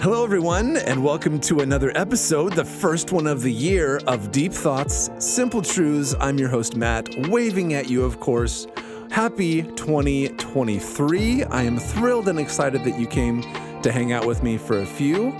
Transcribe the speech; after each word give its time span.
Hello, 0.00 0.22
everyone, 0.22 0.76
and 0.76 1.02
welcome 1.02 1.40
to 1.40 1.58
another 1.58 1.90
episode, 1.96 2.52
the 2.52 2.64
first 2.64 3.10
one 3.10 3.26
of 3.26 3.42
the 3.42 3.52
year 3.52 4.00
of 4.06 4.30
Deep 4.30 4.52
Thoughts, 4.52 5.10
Simple 5.18 5.60
Truths. 5.60 6.14
I'm 6.20 6.38
your 6.38 6.48
host, 6.48 6.76
Matt, 6.76 7.08
waving 7.28 7.74
at 7.74 7.90
you, 7.90 8.04
of 8.04 8.20
course. 8.20 8.68
Happy 9.10 9.62
2023. 9.62 11.42
I 11.42 11.62
am 11.64 11.80
thrilled 11.80 12.28
and 12.28 12.38
excited 12.38 12.84
that 12.84 12.96
you 12.96 13.08
came 13.08 13.42
to 13.82 13.90
hang 13.90 14.12
out 14.12 14.24
with 14.24 14.40
me 14.44 14.56
for 14.56 14.78
a 14.78 14.86
few. 14.86 15.32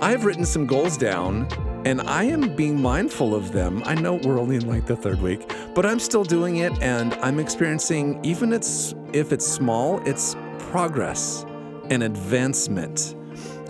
I 0.00 0.10
have 0.10 0.24
written 0.24 0.46
some 0.46 0.64
goals 0.64 0.96
down 0.96 1.46
and 1.84 2.00
I 2.00 2.24
am 2.24 2.56
being 2.56 2.80
mindful 2.80 3.34
of 3.34 3.52
them. 3.52 3.82
I 3.84 3.94
know 3.94 4.14
we're 4.14 4.40
only 4.40 4.56
in 4.56 4.66
like 4.66 4.86
the 4.86 4.96
third 4.96 5.20
week, 5.20 5.52
but 5.74 5.84
I'm 5.84 6.00
still 6.00 6.24
doing 6.24 6.56
it 6.56 6.72
and 6.80 7.12
I'm 7.16 7.38
experiencing, 7.38 8.24
even 8.24 8.54
it's, 8.54 8.94
if 9.12 9.34
it's 9.34 9.46
small, 9.46 10.00
it's 10.08 10.34
progress 10.58 11.44
and 11.90 12.02
advancement. 12.02 13.17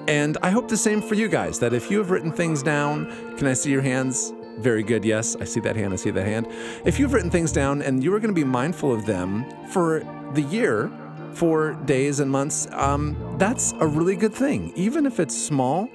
And 0.09 0.39
I 0.43 0.49
hope 0.49 0.69
the 0.69 0.77
same 0.77 1.03
for 1.03 1.15
you 1.15 1.29
guys 1.29 1.59
that 1.59 1.75
if 1.75 1.91
you 1.91 1.99
have 1.99 2.11
written 2.11 2.33
things 2.33 2.63
down, 2.63 3.37
can 3.37 3.47
I 3.47 3.53
see 3.53 3.71
your 3.71 3.83
hands? 3.83 4.33
Very 4.57 4.83
good. 4.83 5.05
Yes, 5.05 5.37
I 5.37 5.45
see 5.45 5.61
that 5.61 5.77
hand. 5.77 5.93
I 5.93 5.97
see 5.97 6.11
that 6.11 6.25
hand. 6.25 6.47
If 6.87 6.99
you've 6.99 7.13
written 7.13 7.31
things 7.31 7.53
down 7.53 7.83
and 7.83 8.03
you 8.03 8.15
are 8.15 8.19
going 8.19 8.35
to 8.35 8.41
be 8.41 8.43
mindful 8.43 8.91
of 8.91 9.05
them 9.05 9.45
for 9.69 10.01
the 10.33 10.41
year, 10.41 10.91
for 11.35 11.75
days 11.85 12.21
and 12.21 12.31
months, 12.31 12.67
um, 12.73 13.37
that's 13.39 13.75
a 13.81 13.87
really 13.87 14.17
good 14.17 14.33
thing. 14.33 14.73
Even 14.77 15.05
if 15.05 15.21
it's 15.21 15.37
small, 15.37 15.91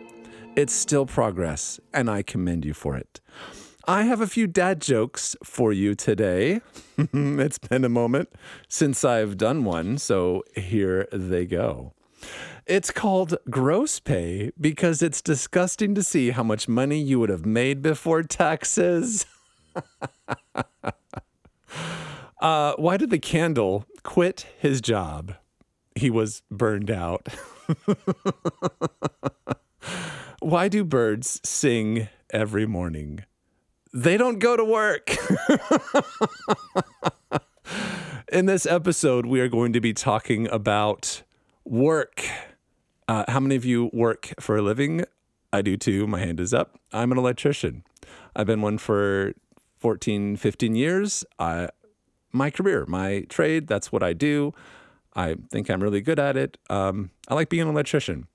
it's 0.55 0.73
still 0.73 1.07
progress, 1.07 1.79
and 1.91 2.07
I 2.07 2.21
commend 2.21 2.65
you 2.65 2.75
for 2.75 2.95
it. 2.95 3.19
I 3.87 4.03
have 4.03 4.21
a 4.21 4.27
few 4.27 4.45
dad 4.45 4.79
jokes 4.79 5.35
for 5.43 5.73
you 5.73 5.95
today. 5.95 6.61
it's 6.97 7.57
been 7.57 7.83
a 7.83 7.89
moment 7.89 8.29
since 8.69 9.03
I've 9.03 9.37
done 9.37 9.63
one, 9.63 9.97
so 9.97 10.43
here 10.55 11.07
they 11.11 11.45
go. 11.47 11.93
It's 12.65 12.91
called 12.91 13.35
gross 13.49 13.99
pay 13.99 14.51
because 14.59 15.01
it's 15.01 15.21
disgusting 15.21 15.93
to 15.95 16.03
see 16.03 16.29
how 16.29 16.43
much 16.43 16.69
money 16.69 17.01
you 17.01 17.19
would 17.19 17.29
have 17.29 17.45
made 17.45 17.81
before 17.81 18.23
taxes. 18.23 19.25
uh, 22.41 22.73
why 22.77 22.95
did 22.95 23.09
the 23.09 23.19
candle 23.19 23.85
quit 24.03 24.45
his 24.57 24.79
job? 24.79 25.35
He 25.95 26.09
was 26.09 26.41
burned 26.49 26.89
out. 26.89 27.27
why 30.39 30.69
do 30.69 30.85
birds 30.85 31.41
sing 31.43 32.07
every 32.31 32.65
morning? 32.65 33.25
They 33.93 34.15
don't 34.15 34.39
go 34.39 34.55
to 34.55 34.63
work. 34.63 35.11
In 38.31 38.45
this 38.45 38.65
episode, 38.65 39.25
we 39.25 39.41
are 39.41 39.49
going 39.49 39.73
to 39.73 39.81
be 39.81 39.93
talking 39.93 40.47
about 40.47 41.23
work. 41.65 42.23
Uh, 43.07 43.25
how 43.27 43.39
many 43.39 43.55
of 43.55 43.65
you 43.65 43.89
work 43.93 44.33
for 44.39 44.57
a 44.57 44.61
living? 44.61 45.05
I 45.51 45.61
do 45.61 45.77
too. 45.77 46.07
My 46.07 46.19
hand 46.19 46.39
is 46.39 46.53
up. 46.53 46.79
I'm 46.91 47.11
an 47.11 47.17
electrician. 47.17 47.83
I've 48.35 48.47
been 48.47 48.61
one 48.61 48.77
for 48.77 49.33
14, 49.79 50.37
15 50.37 50.75
years. 50.75 51.25
I, 51.37 51.69
my 52.31 52.49
career, 52.49 52.85
my 52.87 53.25
trade, 53.29 53.67
that's 53.67 53.91
what 53.91 54.01
I 54.01 54.13
do. 54.13 54.53
I 55.15 55.35
think 55.51 55.69
I'm 55.69 55.83
really 55.83 56.01
good 56.01 56.19
at 56.19 56.37
it. 56.37 56.57
Um, 56.69 57.11
I 57.27 57.35
like 57.35 57.49
being 57.49 57.63
an 57.63 57.69
electrician. 57.69 58.27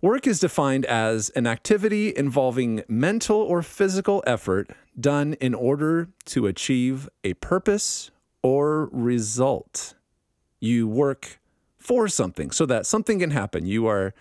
Work 0.00 0.26
is 0.28 0.38
defined 0.38 0.86
as 0.86 1.28
an 1.30 1.46
activity 1.46 2.14
involving 2.16 2.84
mental 2.88 3.36
or 3.36 3.62
physical 3.62 4.22
effort 4.26 4.70
done 4.98 5.34
in 5.34 5.54
order 5.54 6.08
to 6.26 6.46
achieve 6.46 7.08
a 7.24 7.34
purpose 7.34 8.12
or 8.42 8.88
result. 8.92 9.94
You 10.60 10.86
work 10.86 11.40
for 11.78 12.08
something 12.08 12.50
so 12.50 12.66
that 12.66 12.86
something 12.86 13.20
can 13.20 13.30
happen. 13.30 13.66
You 13.66 13.86
are 13.86 14.14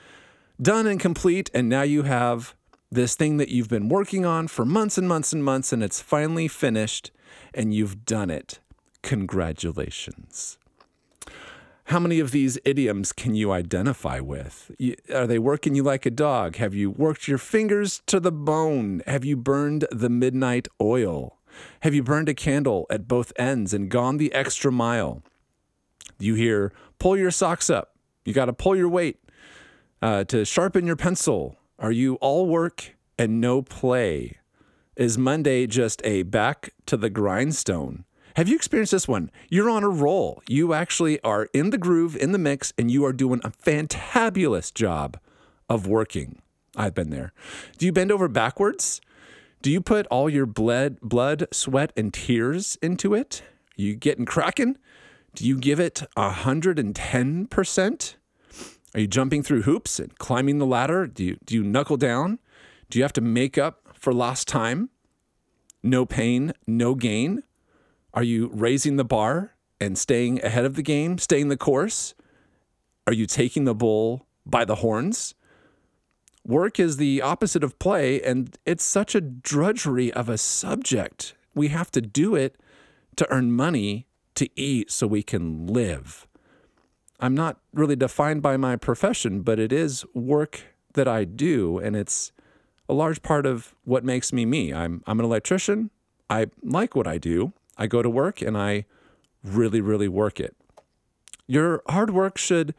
done 0.61 0.87
and 0.87 0.99
complete, 0.99 1.49
and 1.53 1.69
now 1.69 1.83
you 1.83 2.03
have 2.03 2.55
this 2.91 3.15
thing 3.15 3.37
that 3.37 3.49
you've 3.49 3.69
been 3.69 3.89
working 3.89 4.25
on 4.25 4.47
for 4.47 4.65
months 4.65 4.97
and 4.97 5.07
months 5.07 5.33
and 5.33 5.43
months, 5.43 5.73
and 5.73 5.83
it's 5.83 6.01
finally 6.01 6.47
finished, 6.47 7.11
and 7.53 7.73
you've 7.73 8.05
done 8.05 8.29
it. 8.29 8.59
Congratulations. 9.03 10.57
How 11.85 11.99
many 11.99 12.19
of 12.19 12.31
these 12.31 12.59
idioms 12.65 13.13
can 13.13 13.33
you 13.33 13.51
identify 13.51 14.19
with? 14.19 14.71
Are 15.13 15.25
they 15.25 15.39
working 15.39 15.73
you 15.73 15.83
like 15.83 16.05
a 16.05 16.11
dog? 16.11 16.57
Have 16.57 16.73
you 16.73 16.91
worked 16.91 17.29
your 17.29 17.37
fingers 17.37 18.01
to 18.07 18.19
the 18.19 18.31
bone? 18.31 19.01
Have 19.07 19.23
you 19.23 19.37
burned 19.37 19.87
the 19.89 20.09
midnight 20.09 20.67
oil? 20.81 21.37
Have 21.81 21.93
you 21.93 22.03
burned 22.03 22.27
a 22.27 22.33
candle 22.33 22.87
at 22.89 23.07
both 23.07 23.31
ends 23.37 23.73
and 23.73 23.89
gone 23.89 24.17
the 24.17 24.33
extra 24.33 24.69
mile? 24.69 25.23
You 26.19 26.35
hear 26.35 26.73
pull 26.99 27.17
your 27.17 27.31
socks 27.31 27.69
up. 27.69 27.95
You 28.25 28.33
got 28.33 28.45
to 28.45 28.53
pull 28.53 28.75
your 28.75 28.89
weight 28.89 29.19
uh, 30.01 30.23
to 30.25 30.45
sharpen 30.45 30.85
your 30.85 30.95
pencil. 30.95 31.57
Are 31.79 31.91
you 31.91 32.15
all 32.15 32.47
work 32.47 32.95
and 33.17 33.39
no 33.39 33.61
play? 33.61 34.37
Is 34.95 35.17
Monday 35.17 35.67
just 35.67 36.01
a 36.03 36.23
back 36.23 36.73
to 36.87 36.97
the 36.97 37.09
grindstone? 37.09 38.03
Have 38.35 38.47
you 38.47 38.55
experienced 38.55 38.91
this 38.91 39.07
one? 39.07 39.31
You're 39.49 39.69
on 39.69 39.83
a 39.83 39.89
roll. 39.89 40.41
You 40.47 40.73
actually 40.73 41.19
are 41.21 41.49
in 41.53 41.71
the 41.71 41.77
groove, 41.77 42.15
in 42.15 42.31
the 42.31 42.37
mix, 42.37 42.73
and 42.77 42.91
you 42.91 43.03
are 43.05 43.13
doing 43.13 43.41
a 43.43 43.49
fantabulous 43.49 44.73
job 44.73 45.19
of 45.69 45.87
working. 45.87 46.41
I've 46.75 46.93
been 46.93 47.09
there. 47.09 47.33
Do 47.77 47.85
you 47.85 47.91
bend 47.91 48.11
over 48.11 48.27
backwards? 48.27 49.01
Do 49.61 49.71
you 49.71 49.81
put 49.81 50.05
all 50.07 50.29
your 50.29 50.45
blood, 50.45 50.99
blood, 51.01 51.47
sweat, 51.51 51.91
and 51.97 52.13
tears 52.13 52.77
into 52.81 53.15
it? 53.15 53.41
You 53.75 53.95
getting 53.95 54.25
cracking? 54.25 54.77
Do 55.37 55.45
you 55.45 55.57
give 55.59 55.79
it 55.79 56.01
110%? 56.17 58.15
Are 58.95 58.99
you 58.99 59.05
jumping 59.05 59.43
through 59.43 59.61
hoops 59.61 59.99
and 59.99 60.17
climbing 60.17 60.57
the 60.57 60.65
ladder? 60.65 61.05
Do 61.05 61.23
you, 61.23 61.37
do 61.45 61.53
you 61.53 61.61
knuckle 61.63 61.97
down? 61.97 62.39
Do 62.89 62.97
you 62.97 63.03
have 63.03 63.13
to 63.13 63.21
make 63.21 63.55
up 63.55 63.87
for 63.93 64.11
lost 64.11 64.47
time? 64.47 64.89
No 65.83 66.07
pain, 66.07 66.53
no 66.65 66.95
gain? 66.95 67.43
Are 68.15 68.23
you 68.23 68.49
raising 68.51 68.95
the 68.95 69.05
bar 69.05 69.53
and 69.79 69.95
staying 69.95 70.43
ahead 70.43 70.65
of 70.65 70.73
the 70.73 70.81
game, 70.81 71.19
staying 71.19 71.49
the 71.49 71.55
course? 71.55 72.15
Are 73.05 73.13
you 73.13 73.27
taking 73.27 73.65
the 73.65 73.75
bull 73.75 74.25
by 74.43 74.65
the 74.65 74.77
horns? 74.77 75.35
Work 76.43 76.79
is 76.79 76.97
the 76.97 77.21
opposite 77.21 77.63
of 77.63 77.77
play, 77.77 78.23
and 78.23 78.57
it's 78.65 78.83
such 78.83 79.13
a 79.13 79.21
drudgery 79.21 80.11
of 80.11 80.29
a 80.29 80.37
subject. 80.39 81.35
We 81.53 81.67
have 81.67 81.91
to 81.91 82.01
do 82.01 82.33
it 82.33 82.55
to 83.17 83.31
earn 83.31 83.51
money 83.51 84.06
to 84.37 84.49
eat 84.59 84.91
so 84.91 85.05
we 85.07 85.23
can 85.23 85.67
live. 85.67 86.27
I'm 87.19 87.35
not 87.35 87.59
really 87.73 87.95
defined 87.95 88.41
by 88.41 88.57
my 88.57 88.75
profession, 88.75 89.41
but 89.41 89.59
it 89.59 89.71
is 89.71 90.05
work 90.13 90.61
that 90.93 91.07
I 91.07 91.25
do, 91.25 91.79
and 91.79 91.95
it's 91.95 92.31
a 92.89 92.93
large 92.93 93.21
part 93.21 93.45
of 93.45 93.75
what 93.83 94.03
makes 94.03 94.31
me 94.31 94.45
me. 94.45 94.73
I'm, 94.73 95.03
I'm 95.05 95.19
an 95.19 95.25
electrician. 95.25 95.89
I 96.29 96.47
like 96.63 96.95
what 96.95 97.07
I 97.07 97.17
do. 97.17 97.53
I 97.77 97.87
go 97.87 98.01
to 98.01 98.09
work 98.09 98.41
and 98.41 98.57
I 98.57 98.85
really, 99.43 99.81
really 99.81 100.07
work 100.07 100.39
it. 100.39 100.55
Your 101.47 101.81
hard 101.87 102.11
work 102.11 102.37
should 102.37 102.73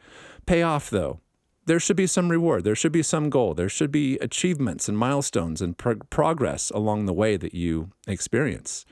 pay 0.45 0.61
off, 0.61 0.89
though. 0.89 1.19
There 1.65 1.79
should 1.79 1.97
be 1.97 2.07
some 2.07 2.29
reward. 2.29 2.63
There 2.63 2.75
should 2.75 2.91
be 2.91 3.03
some 3.03 3.29
goal. 3.29 3.53
There 3.53 3.69
should 3.69 3.91
be 3.91 4.17
achievements 4.19 4.89
and 4.89 4.97
milestones 4.97 5.61
and 5.61 5.77
pro- 5.77 5.97
progress 6.09 6.71
along 6.71 7.05
the 7.05 7.13
way 7.13 7.37
that 7.37 7.53
you 7.53 7.91
experience. 8.07 8.85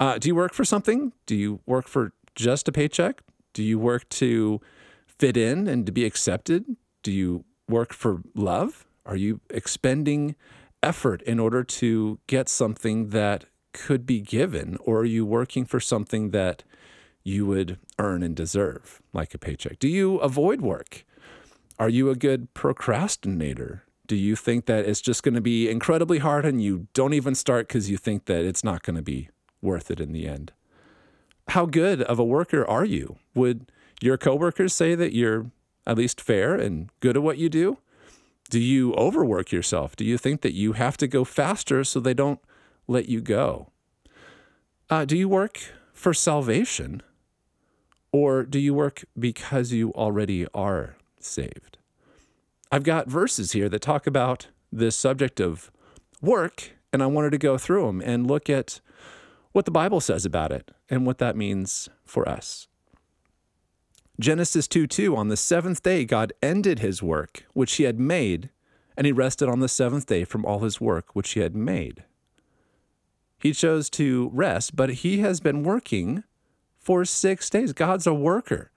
Uh, 0.00 0.16
do 0.16 0.28
you 0.28 0.34
work 0.34 0.54
for 0.54 0.64
something? 0.64 1.12
Do 1.26 1.36
you 1.36 1.60
work 1.66 1.86
for 1.86 2.12
just 2.34 2.66
a 2.66 2.72
paycheck? 2.72 3.20
Do 3.52 3.62
you 3.62 3.78
work 3.78 4.08
to 4.08 4.60
fit 5.06 5.36
in 5.36 5.68
and 5.68 5.84
to 5.84 5.92
be 5.92 6.06
accepted? 6.06 6.64
Do 7.02 7.12
you 7.12 7.44
work 7.68 7.92
for 7.92 8.22
love? 8.34 8.86
Are 9.04 9.16
you 9.16 9.40
expending 9.50 10.36
effort 10.82 11.20
in 11.22 11.38
order 11.38 11.62
to 11.62 12.18
get 12.26 12.48
something 12.48 13.10
that 13.10 13.44
could 13.74 14.06
be 14.06 14.22
given? 14.22 14.78
Or 14.80 15.00
are 15.00 15.04
you 15.04 15.26
working 15.26 15.66
for 15.66 15.80
something 15.80 16.30
that 16.30 16.64
you 17.22 17.44
would 17.44 17.78
earn 17.98 18.22
and 18.22 18.34
deserve, 18.34 19.02
like 19.12 19.34
a 19.34 19.38
paycheck? 19.38 19.78
Do 19.78 19.88
you 19.88 20.16
avoid 20.18 20.62
work? 20.62 21.04
Are 21.78 21.90
you 21.90 22.08
a 22.08 22.16
good 22.16 22.54
procrastinator? 22.54 23.84
Do 24.06 24.16
you 24.16 24.34
think 24.34 24.64
that 24.64 24.86
it's 24.86 25.02
just 25.02 25.22
going 25.22 25.34
to 25.34 25.40
be 25.42 25.68
incredibly 25.68 26.18
hard 26.18 26.46
and 26.46 26.62
you 26.62 26.88
don't 26.94 27.12
even 27.12 27.34
start 27.34 27.68
because 27.68 27.90
you 27.90 27.98
think 27.98 28.24
that 28.24 28.44
it's 28.44 28.64
not 28.64 28.82
going 28.82 28.96
to 28.96 29.02
be 29.02 29.28
worth 29.62 29.90
it 29.90 30.00
in 30.00 30.12
the 30.12 30.26
end. 30.26 30.52
How 31.48 31.66
good 31.66 32.02
of 32.02 32.18
a 32.18 32.24
worker 32.24 32.66
are 32.66 32.84
you? 32.84 33.16
Would 33.34 33.70
your 34.00 34.16
coworkers 34.16 34.72
say 34.72 34.94
that 34.94 35.14
you're 35.14 35.50
at 35.86 35.98
least 35.98 36.20
fair 36.20 36.54
and 36.54 36.90
good 37.00 37.16
at 37.16 37.22
what 37.22 37.38
you 37.38 37.48
do? 37.48 37.78
Do 38.48 38.58
you 38.58 38.94
overwork 38.94 39.52
yourself? 39.52 39.96
Do 39.96 40.04
you 40.04 40.18
think 40.18 40.40
that 40.42 40.54
you 40.54 40.72
have 40.72 40.96
to 40.98 41.06
go 41.06 41.24
faster 41.24 41.84
so 41.84 42.00
they 42.00 42.14
don't 42.14 42.40
let 42.86 43.08
you 43.08 43.20
go? 43.20 43.68
Uh, 44.88 45.04
do 45.04 45.16
you 45.16 45.28
work 45.28 45.60
for 45.92 46.12
salvation? 46.12 47.02
Or 48.12 48.42
do 48.42 48.58
you 48.58 48.74
work 48.74 49.04
because 49.18 49.72
you 49.72 49.92
already 49.92 50.46
are 50.52 50.96
saved? 51.20 51.78
I've 52.72 52.82
got 52.82 53.08
verses 53.08 53.52
here 53.52 53.68
that 53.68 53.82
talk 53.82 54.06
about 54.06 54.48
this 54.72 54.96
subject 54.96 55.40
of 55.40 55.70
work, 56.20 56.72
and 56.92 57.02
I 57.02 57.06
wanted 57.06 57.30
to 57.30 57.38
go 57.38 57.56
through 57.58 57.86
them 57.86 58.00
and 58.00 58.26
look 58.26 58.50
at 58.50 58.80
what 59.52 59.64
the 59.64 59.70
Bible 59.70 60.00
says 60.00 60.24
about 60.24 60.52
it 60.52 60.70
and 60.88 61.06
what 61.06 61.18
that 61.18 61.36
means 61.36 61.88
for 62.04 62.28
us. 62.28 62.68
Genesis 64.18 64.68
2 64.68 64.86
2 64.86 65.16
On 65.16 65.28
the 65.28 65.36
seventh 65.36 65.82
day, 65.82 66.04
God 66.04 66.32
ended 66.42 66.80
his 66.80 67.02
work 67.02 67.44
which 67.54 67.74
he 67.74 67.84
had 67.84 67.98
made, 67.98 68.50
and 68.96 69.06
he 69.06 69.12
rested 69.12 69.48
on 69.48 69.60
the 69.60 69.68
seventh 69.68 70.06
day 70.06 70.24
from 70.24 70.44
all 70.44 70.60
his 70.60 70.80
work 70.80 71.16
which 71.16 71.30
he 71.32 71.40
had 71.40 71.56
made. 71.56 72.04
He 73.38 73.52
chose 73.52 73.88
to 73.90 74.30
rest, 74.34 74.76
but 74.76 74.90
he 74.90 75.20
has 75.20 75.40
been 75.40 75.62
working 75.62 76.24
for 76.78 77.06
six 77.06 77.48
days. 77.48 77.72
God's 77.72 78.06
a 78.06 78.12
worker. 78.12 78.70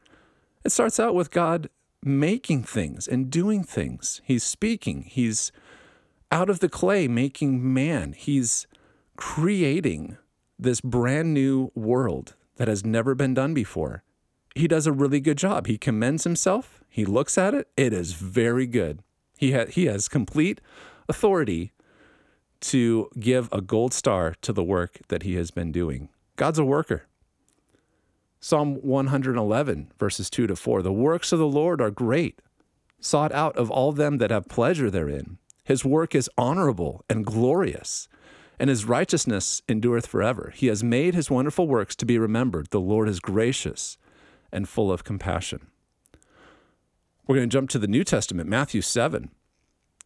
It 0.64 0.72
starts 0.72 1.00
out 1.00 1.14
with 1.14 1.32
God 1.32 1.70
making 2.02 2.64
things 2.64 3.06
and 3.06 3.30
doing 3.30 3.64
things. 3.64 4.22
He's 4.24 4.44
speaking. 4.44 5.04
He's 5.04 5.52
out 6.32 6.50
of 6.50 6.60
the 6.60 6.70
clay 6.70 7.10
making 7.10 7.74
man. 7.74 8.14
He's 8.14 8.66
creating 9.18 10.18
this 10.64 10.82
brand 10.82 11.34
new 11.34 11.72
world 11.76 12.36
that 12.56 12.68
has 12.68 12.86
never 12.86 13.16
been 13.16 13.34
done 13.34 13.54
before. 13.54 14.04
He 14.56 14.68
does 14.68 14.88
a 14.88 14.92
really 14.92 15.20
good 15.20 15.38
job. 15.38 15.68
He 15.68 15.78
commends 15.78 16.24
himself. 16.24 16.84
He 16.90 17.06
looks 17.06 17.38
at 17.38 17.54
it. 17.54 17.68
It 17.76 17.94
is 17.94 18.14
very 18.14 18.68
good. 18.68 19.00
He, 19.38 19.54
ha- 19.54 19.66
he 19.70 19.86
has 19.86 20.08
complete 20.08 20.62
authority 21.10 21.74
to 22.62 23.10
give 23.20 23.50
a 23.52 23.62
gold 23.62 23.94
star 23.94 24.36
to 24.42 24.54
the 24.54 24.64
work 24.64 25.00
that 25.10 25.24
he 25.24 25.36
has 25.36 25.52
been 25.52 25.72
doing. 25.72 26.10
God's 26.36 26.60
a 26.60 26.66
worker. 26.66 27.08
Psalm 28.40 28.76
111, 28.76 29.92
verses 29.98 30.30
2 30.30 30.48
to 30.48 30.56
4 30.56 30.82
The 30.82 30.92
works 30.92 31.32
of 31.32 31.40
the 31.40 31.48
Lord 31.48 31.82
are 31.82 31.92
great, 31.92 32.42
sought 33.00 33.32
out 33.32 33.56
of 33.58 33.72
all 33.72 33.92
them 33.92 34.18
that 34.18 34.32
have 34.32 34.48
pleasure 34.48 34.90
therein. 34.90 35.38
His 35.64 35.86
work 35.86 36.14
is 36.14 36.30
honorable 36.38 37.06
and 37.10 37.26
glorious, 37.26 38.08
and 38.60 38.70
his 38.70 38.86
righteousness 38.86 39.62
endureth 39.68 40.06
forever. 40.06 40.54
He 40.56 40.68
has 40.68 40.84
made 40.84 41.16
his 41.16 41.32
wonderful 41.32 41.68
works 41.68 41.96
to 41.98 42.06
be 42.06 42.18
remembered. 42.18 42.70
The 42.72 42.80
Lord 42.80 43.10
is 43.10 43.20
gracious 43.20 43.98
and 44.52 44.70
full 44.70 44.92
of 44.92 45.04
compassion. 45.04 45.68
We're 47.28 47.36
going 47.36 47.50
to 47.50 47.54
jump 47.54 47.70
to 47.72 47.80
the 47.80 47.88
New 47.88 48.04
Testament, 48.04 48.50
Matthew 48.50 48.82
7. 48.82 49.30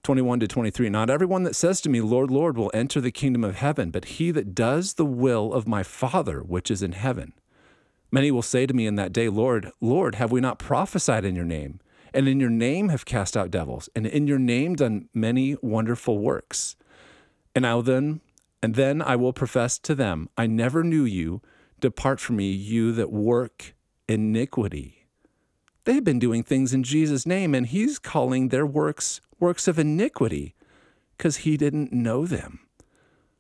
21 0.03 0.39
to 0.39 0.47
23. 0.47 0.89
Not 0.89 1.09
everyone 1.09 1.43
that 1.43 1.55
says 1.55 1.81
to 1.81 1.89
me, 1.89 1.99
Lord, 1.99 2.31
Lord, 2.31 2.57
will 2.57 2.71
enter 2.73 3.01
the 3.01 3.11
kingdom 3.11 3.43
of 3.43 3.55
heaven, 3.55 3.91
but 3.91 4.05
he 4.05 4.31
that 4.31 4.55
does 4.55 4.93
the 4.93 5.05
will 5.05 5.51
of 5.51 5.67
my 5.67 5.83
Father 5.83 6.39
which 6.39 6.71
is 6.71 6.81
in 6.81 6.93
heaven. 6.93 7.33
Many 8.09 8.31
will 8.31 8.41
say 8.41 8.65
to 8.65 8.73
me 8.73 8.87
in 8.87 8.95
that 8.95 9.11
day, 9.11 9.27
Lord, 9.27 9.69
Lord, 9.81 10.15
have 10.15 10.31
we 10.31 10.39
not 10.39 10.59
prophesied 10.59 11.25
in 11.25 11.35
your 11.35 11.43
name? 11.43 11.81
And 12.13 12.25
in 12.27 12.39
your 12.39 12.49
name 12.49 12.87
have 12.87 13.03
cast 13.03 13.35
out 13.35 13.51
devils, 13.51 13.89
and 13.95 14.07
in 14.07 14.27
your 14.27 14.39
name 14.39 14.75
done 14.75 15.09
many 15.13 15.57
wonderful 15.61 16.19
works. 16.19 16.77
And 17.53 17.67
I 17.67 17.75
will 17.75 17.83
then 17.83 18.21
and 18.61 18.75
then 18.75 19.01
I 19.01 19.15
will 19.15 19.33
profess 19.33 19.77
to 19.79 19.95
them, 19.95 20.29
I 20.37 20.47
never 20.47 20.83
knew 20.83 21.03
you. 21.03 21.41
Depart 21.79 22.19
from 22.19 22.37
me, 22.37 22.51
you 22.51 22.91
that 22.93 23.11
work 23.11 23.75
iniquity. 24.07 25.07
They've 25.85 26.03
been 26.03 26.19
doing 26.19 26.43
things 26.43 26.73
in 26.73 26.83
Jesus' 26.83 27.25
name, 27.25 27.53
and 27.53 27.67
he's 27.67 27.99
calling 27.99 28.49
their 28.49 28.65
works 28.65 29.21
works 29.39 29.67
of 29.67 29.77
iniquity 29.77 30.55
because 31.15 31.37
he 31.37 31.57
didn't 31.57 31.93
know 31.93 32.25
them. 32.25 32.59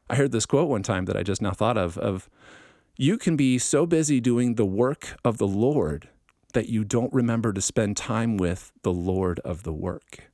I 0.09 0.15
heard 0.15 0.31
this 0.31 0.45
quote 0.45 0.69
one 0.69 0.83
time 0.83 1.05
that 1.05 1.17
I 1.17 1.23
just 1.23 1.41
now 1.41 1.51
thought 1.51 1.77
of 1.77 1.97
of 1.97 2.29
you 2.95 3.17
can 3.17 3.35
be 3.35 3.57
so 3.57 3.85
busy 3.85 4.19
doing 4.19 4.55
the 4.55 4.65
work 4.65 5.17
of 5.25 5.37
the 5.37 5.47
Lord 5.47 6.09
that 6.53 6.69
you 6.69 6.83
don't 6.83 7.13
remember 7.13 7.53
to 7.53 7.61
spend 7.61 7.97
time 7.97 8.37
with 8.37 8.71
the 8.83 8.93
Lord 8.93 9.39
of 9.41 9.63
the 9.63 9.73
work. 9.73 10.31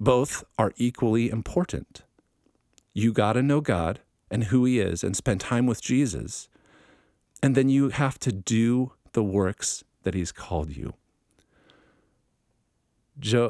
Both 0.00 0.42
are 0.58 0.72
equally 0.76 1.30
important. 1.30 2.02
You 2.94 3.12
got 3.12 3.34
to 3.34 3.42
know 3.42 3.60
God 3.60 4.00
and 4.32 4.44
who 4.44 4.64
He 4.64 4.80
is 4.80 5.04
and 5.04 5.14
spend 5.14 5.40
time 5.40 5.66
with 5.66 5.80
Jesus. 5.80 6.48
And 7.42 7.54
then 7.54 7.68
you 7.68 7.90
have 7.90 8.18
to 8.20 8.32
do 8.32 8.92
the 9.12 9.22
works 9.22 9.84
that 10.02 10.14
He's 10.14 10.32
called 10.32 10.74
you. 10.74 10.94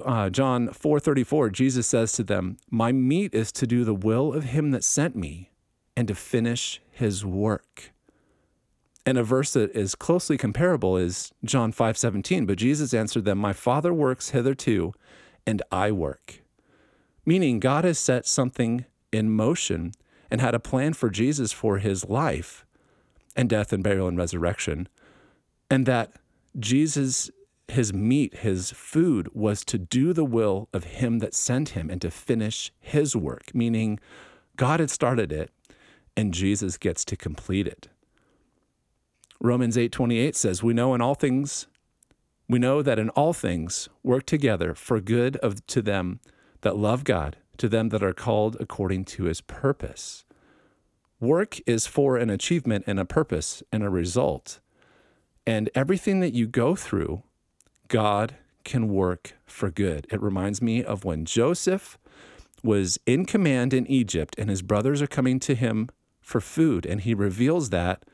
uh, 0.05 0.29
John 0.29 0.69
4:34 0.69 1.51
Jesus 1.51 1.87
says 1.87 2.13
to 2.15 2.25
them, 2.25 2.59
"My 2.69 2.91
meat 2.91 3.33
is 3.33 3.53
to 3.53 3.67
do 3.67 3.85
the 3.85 3.95
will 3.95 4.35
of 4.35 4.45
him 4.45 4.73
that 4.73 4.83
sent 4.83 5.15
me 5.15 5.51
and 5.97 6.09
to 6.09 6.15
finish 6.15 6.81
his 6.91 7.25
work." 7.25 7.93
And 9.07 9.19
a 9.19 9.25
verse 9.25 9.53
that 9.53 9.75
is 9.75 9.95
closely 9.95 10.37
comparable 10.37 10.97
is 10.97 11.33
John 11.45 11.73
5:17, 11.73 12.45
but 12.45 12.59
Jesus 12.59 12.93
answered 12.93 13.25
them, 13.25 13.39
"My 13.39 13.53
Father 13.53 13.95
works 13.95 14.31
hitherto, 14.31 14.95
and 15.47 15.63
I 15.71 15.93
work." 15.93 16.43
Meaning 17.25 17.61
God 17.61 17.85
has 17.85 17.99
set 17.99 18.27
something 18.27 18.85
in 19.13 19.31
motion 19.31 19.93
and 20.33 20.41
had 20.41 20.55
a 20.55 20.59
plan 20.59 20.95
for 20.95 21.11
Jesus 21.11 21.53
for 21.53 21.77
his 21.77 22.09
life 22.09 22.65
and 23.37 23.51
death 23.51 23.71
and 23.71 23.85
burial 23.85 24.09
and 24.09 24.17
resurrection, 24.17 24.89
and 25.71 25.85
that 25.85 26.13
Jesus 26.59 27.31
his 27.69 27.93
meat, 27.93 28.39
his 28.39 28.71
food 28.73 29.29
was 29.35 29.65
to 29.65 29.79
do 29.79 30.13
the 30.13 30.25
will 30.25 30.69
of 30.73 30.85
him 30.85 31.21
that 31.21 31.35
sent 31.35 31.71
him 31.71 31.89
and 31.89 32.03
to 32.03 32.11
finish 32.11 32.73
his 32.81 33.15
work, 33.15 33.55
meaning 33.55 34.01
God 34.57 34.81
had 34.81 34.91
started 34.91 35.33
it 35.33 35.51
and 36.17 36.35
Jesus 36.35 36.77
gets 36.77 37.05
to 37.07 37.17
complete 37.17 37.67
it. 37.67 37.89
Romans 39.41 39.77
8:28 39.77 40.35
says, 40.35 40.63
"We 40.63 40.75
know 40.75 40.95
in 40.95 41.01
all 41.01 41.15
things 41.15 41.67
we 42.49 42.59
know 42.59 42.83
that 42.83 42.99
in 42.99 43.11
all 43.11 43.33
things 43.33 43.89
work 44.03 44.27
together 44.27 44.75
for 44.75 45.01
good 45.01 45.37
of 45.39 45.67
to 45.67 45.83
them 45.83 46.21
that 46.63 46.77
love 46.77 47.05
God, 47.05 47.37
to 47.63 47.69
them 47.69 47.89
that 47.89 48.03
are 48.03 48.13
called 48.13 48.57
according 48.61 49.07
to 49.07 49.25
his 49.25 49.41
purpose." 49.41 50.25
Work 51.21 51.61
is 51.67 51.87
for 51.87 52.17
an 52.17 52.29
achievement 52.29 52.85
and 52.87 53.01
a 53.01 53.05
purpose 53.05 53.63
and 53.73 53.83
a 53.83 53.89
result. 53.89 54.61
And 55.47 55.71
everything 55.75 56.21
that 56.21 56.35
you 56.35 56.47
go 56.47 56.75
through, 56.77 57.23
God 57.89 58.37
can 58.65 58.89
work 58.89 59.35
for 59.47 59.71
good. 59.71 60.07
It 60.11 60.21
reminds 60.21 60.61
me 60.61 60.85
of 60.85 61.05
when 61.05 61.25
Joseph 61.25 61.99
was 62.63 62.99
in 63.07 63.25
command 63.25 63.73
in 63.73 63.87
Egypt 63.87 64.35
and 64.39 64.51
his 64.51 64.63
brothers 64.63 65.01
are 65.01 65.07
coming 65.07 65.41
to 65.41 65.55
him 65.55 65.89
for 66.21 66.41
food, 66.41 66.87
and 66.87 67.01
he 67.01 67.15
reveals 67.15 67.71
that 67.71 68.05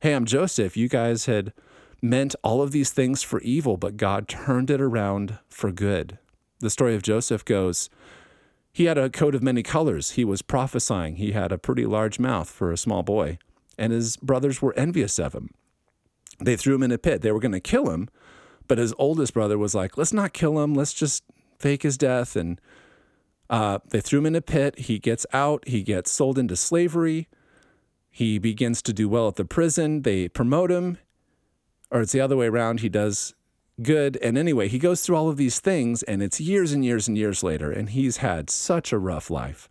Hey, 0.00 0.12
I'm 0.12 0.26
Joseph. 0.26 0.76
You 0.76 0.86
guys 0.90 1.24
had 1.24 1.54
meant 2.02 2.34
all 2.44 2.60
of 2.60 2.72
these 2.72 2.90
things 2.90 3.22
for 3.22 3.40
evil, 3.40 3.78
but 3.78 3.96
God 3.96 4.28
turned 4.28 4.68
it 4.68 4.80
around 4.80 5.38
for 5.48 5.72
good. 5.72 6.18
The 6.60 6.68
story 6.68 6.94
of 6.94 7.02
Joseph 7.02 7.42
goes 7.42 7.88
he 8.74 8.86
had 8.86 8.98
a 8.98 9.08
coat 9.08 9.36
of 9.36 9.42
many 9.42 9.62
colors. 9.62 10.10
He 10.10 10.24
was 10.24 10.42
prophesying. 10.42 11.14
He 11.14 11.30
had 11.30 11.52
a 11.52 11.58
pretty 11.58 11.86
large 11.86 12.18
mouth 12.18 12.50
for 12.50 12.72
a 12.72 12.76
small 12.76 13.04
boy, 13.04 13.38
and 13.78 13.92
his 13.92 14.16
brothers 14.16 14.60
were 14.60 14.74
envious 14.76 15.20
of 15.20 15.32
him. 15.32 15.50
They 16.40 16.56
threw 16.56 16.74
him 16.74 16.82
in 16.82 16.90
a 16.90 16.98
pit. 16.98 17.22
They 17.22 17.30
were 17.30 17.38
going 17.38 17.52
to 17.52 17.60
kill 17.60 17.88
him, 17.88 18.08
but 18.66 18.78
his 18.78 18.92
oldest 18.98 19.32
brother 19.32 19.56
was 19.56 19.76
like, 19.76 19.96
let's 19.96 20.12
not 20.12 20.32
kill 20.32 20.60
him. 20.60 20.74
Let's 20.74 20.92
just 20.92 21.22
fake 21.56 21.84
his 21.84 21.96
death. 21.96 22.34
And 22.34 22.60
uh, 23.48 23.78
they 23.90 24.00
threw 24.00 24.18
him 24.18 24.26
in 24.26 24.34
a 24.34 24.42
pit. 24.42 24.76
He 24.76 24.98
gets 24.98 25.24
out. 25.32 25.68
He 25.68 25.84
gets 25.84 26.10
sold 26.10 26.36
into 26.36 26.56
slavery. 26.56 27.28
He 28.10 28.40
begins 28.40 28.82
to 28.82 28.92
do 28.92 29.08
well 29.08 29.28
at 29.28 29.36
the 29.36 29.44
prison. 29.44 30.02
They 30.02 30.28
promote 30.28 30.72
him, 30.72 30.98
or 31.92 32.00
it's 32.00 32.10
the 32.12 32.20
other 32.20 32.36
way 32.36 32.46
around. 32.46 32.80
He 32.80 32.88
does 32.88 33.34
good. 33.82 34.16
And 34.18 34.36
anyway, 34.38 34.68
he 34.68 34.78
goes 34.78 35.02
through 35.02 35.16
all 35.16 35.28
of 35.28 35.36
these 35.36 35.60
things, 35.60 36.02
and 36.02 36.22
it's 36.22 36.40
years 36.40 36.72
and 36.72 36.84
years 36.84 37.08
and 37.08 37.16
years 37.16 37.42
later, 37.42 37.70
and 37.70 37.90
he's 37.90 38.18
had 38.18 38.50
such 38.50 38.92
a 38.92 38.98
rough 38.98 39.30
life. 39.30 39.68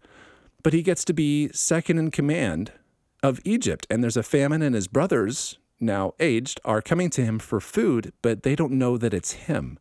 But 0.63 0.73
he 0.73 0.81
gets 0.81 1.03
to 1.05 1.13
be 1.13 1.49
second 1.53 1.97
in 1.97 2.11
command 2.11 2.71
of 3.21 3.39
Egypt, 3.43 3.85
and 3.89 4.03
there's 4.03 4.17
a 4.17 4.23
famine, 4.23 4.61
and 4.61 4.75
his 4.75 4.87
brothers, 4.87 5.57
now 5.79 6.13
aged, 6.19 6.59
are 6.63 6.81
coming 6.81 7.09
to 7.11 7.25
him 7.25 7.39
for 7.39 7.59
food, 7.59 8.13
but 8.21 8.43
they 8.43 8.55
don't 8.55 8.71
know 8.71 8.97
that 8.97 9.13
it's 9.13 9.33
him. 9.33 9.77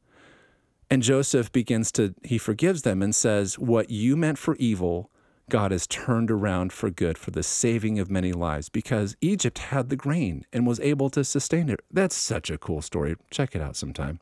And 0.91 1.03
Joseph 1.03 1.51
begins 1.53 1.91
to, 1.93 2.15
he 2.23 2.37
forgives 2.37 2.83
them 2.83 3.01
and 3.01 3.15
says, 3.15 3.59
What 3.59 3.91
you 3.91 4.17
meant 4.17 4.39
for 4.39 4.57
evil, 4.57 5.11
God 5.53 5.71
has 5.71 5.87
turned 5.87 6.31
around 6.31 6.73
for 6.73 6.89
good 6.89 7.19
for 7.19 7.31
the 7.31 7.43
saving 7.43 7.99
of 7.99 8.11
many 8.11 8.33
lives 8.33 8.71
because 8.71 9.19
Egypt 9.21 9.59
had 9.59 9.91
the 9.91 9.97
grain 9.97 10.47
and 10.51 10.67
was 10.67 10.81
able 10.81 11.11
to 11.11 11.23
sustain 11.23 11.69
it. 11.69 11.81
That's 11.93 12.17
such 12.17 12.49
a 12.49 12.57
cool 12.57 12.81
story. 12.81 13.17
Check 13.31 13.55
it 13.55 13.61
out 13.61 13.77
sometime. 13.77 14.19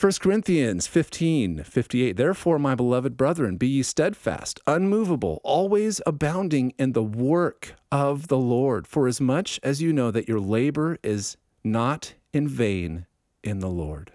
1 0.00 0.12
Corinthians 0.20 0.86
15, 0.86 1.64
58. 1.64 2.16
Therefore, 2.16 2.58
my 2.58 2.74
beloved 2.74 3.18
brethren, 3.18 3.58
be 3.58 3.68
ye 3.68 3.82
steadfast, 3.82 4.58
unmovable, 4.66 5.42
always 5.44 6.00
abounding 6.06 6.72
in 6.78 6.92
the 6.92 7.02
work 7.02 7.74
of 7.92 8.28
the 8.28 8.38
Lord, 8.38 8.86
for 8.86 9.06
as 9.06 9.20
much 9.20 9.60
as 9.62 9.82
you 9.82 9.92
know 9.92 10.10
that 10.10 10.26
your 10.26 10.40
labor 10.40 10.96
is 11.02 11.36
not 11.62 12.14
in 12.32 12.48
vain 12.48 13.04
in 13.42 13.58
the 13.58 13.68
Lord. 13.68 14.12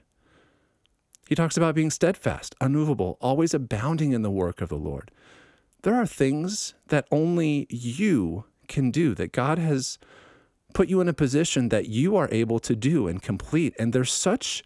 He 1.27 1.35
talks 1.35 1.57
about 1.57 1.75
being 1.75 1.91
steadfast, 1.91 2.55
unmovable, 2.59 3.19
always 3.21 3.53
abounding 3.53 4.13
in 4.13 4.23
the 4.23 4.31
work 4.31 4.61
of 4.61 4.69
the 4.69 4.75
Lord 4.75 5.11
there 5.83 5.95
are 5.95 6.05
things 6.05 6.73
that 6.87 7.07
only 7.11 7.67
you 7.69 8.45
can 8.67 8.91
do, 8.91 9.15
that 9.15 9.31
God 9.31 9.57
has 9.57 9.97
put 10.73 10.89
you 10.89 11.01
in 11.01 11.09
a 11.09 11.13
position 11.13 11.69
that 11.69 11.87
you 11.87 12.15
are 12.15 12.29
able 12.31 12.59
to 12.59 12.75
do 12.75 13.07
and 13.07 13.21
complete. 13.21 13.73
And 13.79 13.91
there's 13.91 14.13
such 14.13 14.63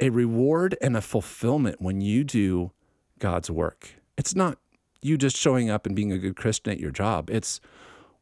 a 0.00 0.10
reward 0.10 0.76
and 0.80 0.96
a 0.96 1.00
fulfillment 1.00 1.80
when 1.80 2.00
you 2.00 2.24
do 2.24 2.72
God's 3.18 3.50
work. 3.50 3.94
It's 4.16 4.34
not 4.34 4.58
you 5.00 5.18
just 5.18 5.36
showing 5.36 5.68
up 5.68 5.84
and 5.86 5.96
being 5.96 6.12
a 6.12 6.18
good 6.18 6.36
Christian 6.36 6.72
at 6.72 6.80
your 6.80 6.90
job, 6.90 7.28
it's 7.28 7.60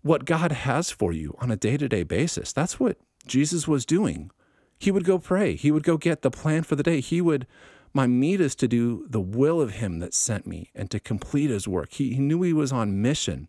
what 0.03 0.25
God 0.25 0.51
has 0.51 0.91
for 0.91 1.13
you 1.13 1.37
on 1.39 1.51
a 1.51 1.57
day 1.57 1.77
to 1.77 1.89
day 1.89 2.03
basis. 2.03 2.53
That's 2.53 2.81
what 2.81 2.97
Jesus 3.27 3.69
was 3.69 3.85
doing. 3.85 4.31
He 4.79 4.91
would 4.91 5.05
go 5.05 5.19
pray, 5.19 5.57
he 5.57 5.71
would 5.71 5.83
go 5.83 5.99
get 5.99 6.23
the 6.23 6.31
plan 6.31 6.63
for 6.63 6.75
the 6.75 6.83
day, 6.83 7.01
he 7.01 7.21
would 7.21 7.47
My 7.93 8.07
meat 8.07 8.41
is 8.41 8.55
to 8.57 8.69
do 8.69 9.07
the 9.09 9.21
will 9.21 9.61
of 9.61 9.73
him 9.73 9.99
that 9.99 10.15
sent 10.15 10.47
me 10.47 10.71
and 10.75 10.91
to 10.91 11.01
complete 11.01 11.51
his 11.51 11.67
work. 11.67 11.93
He, 11.93 12.15
he 12.15 12.21
knew 12.21 12.43
he 12.43 12.53
was 12.53 12.73
on 12.73 13.03
mission 13.03 13.49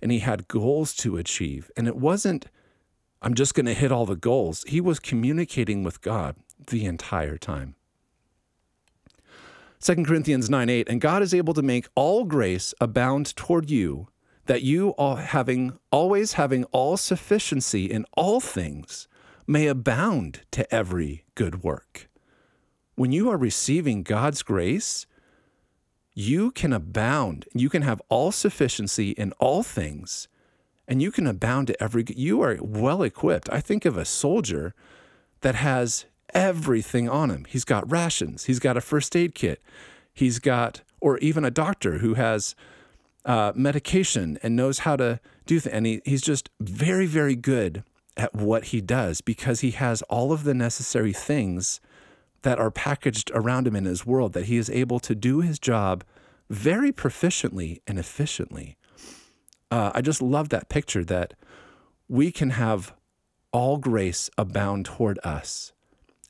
and 0.00 0.10
he 0.10 0.20
had 0.20 0.48
goals 0.48 0.94
to 0.96 1.16
achieve. 1.16 1.70
And 1.76 1.86
it 1.86 1.96
wasn't, 1.96 2.46
I'm 3.20 3.34
just 3.34 3.54
going 3.54 3.66
to 3.66 3.74
hit 3.74 3.92
all 3.92 4.06
the 4.06 4.16
goals. 4.16 4.64
He 4.66 4.80
was 4.80 4.98
communicating 4.98 5.82
with 5.82 6.00
God 6.00 6.36
the 6.66 6.86
entire 6.86 7.36
time. 7.36 7.74
2 9.80 10.02
Corinthians 10.04 10.48
9 10.48 10.70
8, 10.70 10.88
and 10.88 11.00
God 11.00 11.22
is 11.22 11.34
able 11.34 11.52
to 11.52 11.60
make 11.60 11.88
all 11.94 12.24
grace 12.24 12.72
abound 12.80 13.36
toward 13.36 13.68
you, 13.70 14.08
that 14.46 14.62
you 14.62 14.90
all 14.90 15.16
having 15.16 15.78
always 15.90 16.34
having 16.34 16.64
all 16.64 16.96
sufficiency 16.96 17.84
in 17.84 18.06
all 18.12 18.40
things 18.40 19.08
may 19.46 19.66
abound 19.66 20.40
to 20.52 20.74
every 20.74 21.24
good 21.34 21.62
work. 21.62 22.08
When 22.94 23.12
you 23.12 23.30
are 23.30 23.36
receiving 23.36 24.02
God's 24.02 24.42
grace, 24.42 25.06
you 26.14 26.52
can 26.52 26.72
abound. 26.72 27.46
You 27.52 27.68
can 27.68 27.82
have 27.82 28.00
all 28.08 28.30
sufficiency 28.30 29.10
in 29.10 29.32
all 29.32 29.62
things, 29.62 30.28
and 30.86 31.02
you 31.02 31.10
can 31.10 31.26
abound 31.26 31.66
to 31.68 31.82
every. 31.82 32.04
You 32.08 32.40
are 32.42 32.56
well 32.60 33.02
equipped. 33.02 33.50
I 33.50 33.60
think 33.60 33.84
of 33.84 33.96
a 33.96 34.04
soldier 34.04 34.74
that 35.40 35.56
has 35.56 36.06
everything 36.32 37.08
on 37.08 37.30
him. 37.30 37.46
He's 37.48 37.64
got 37.64 37.90
rations. 37.90 38.44
He's 38.44 38.58
got 38.60 38.76
a 38.76 38.80
first 38.80 39.16
aid 39.16 39.34
kit. 39.34 39.60
He's 40.12 40.38
got, 40.38 40.82
or 41.00 41.18
even 41.18 41.44
a 41.44 41.50
doctor 41.50 41.98
who 41.98 42.14
has 42.14 42.54
uh, 43.24 43.52
medication 43.54 44.38
and 44.42 44.54
knows 44.54 44.80
how 44.80 44.96
to 44.96 45.20
do 45.46 45.58
things. 45.60 45.74
And 45.74 45.86
he, 45.86 46.00
he's 46.04 46.22
just 46.22 46.50
very, 46.60 47.06
very 47.06 47.34
good 47.34 47.82
at 48.16 48.34
what 48.34 48.66
he 48.66 48.80
does 48.80 49.20
because 49.20 49.60
he 49.60 49.72
has 49.72 50.02
all 50.02 50.32
of 50.32 50.44
the 50.44 50.54
necessary 50.54 51.12
things 51.12 51.80
that 52.44 52.58
are 52.58 52.70
packaged 52.70 53.30
around 53.34 53.66
him 53.66 53.74
in 53.74 53.86
his 53.86 54.06
world 54.06 54.34
that 54.34 54.44
he 54.46 54.56
is 54.56 54.70
able 54.70 55.00
to 55.00 55.14
do 55.14 55.40
his 55.40 55.58
job 55.58 56.04
very 56.50 56.92
proficiently 56.92 57.80
and 57.86 57.98
efficiently. 57.98 58.76
Uh, 59.70 59.90
I 59.94 60.02
just 60.02 60.22
love 60.22 60.50
that 60.50 60.68
picture 60.68 61.04
that 61.04 61.34
we 62.06 62.30
can 62.30 62.50
have 62.50 62.94
all 63.50 63.78
grace 63.78 64.28
abound 64.36 64.84
toward 64.84 65.18
us 65.24 65.72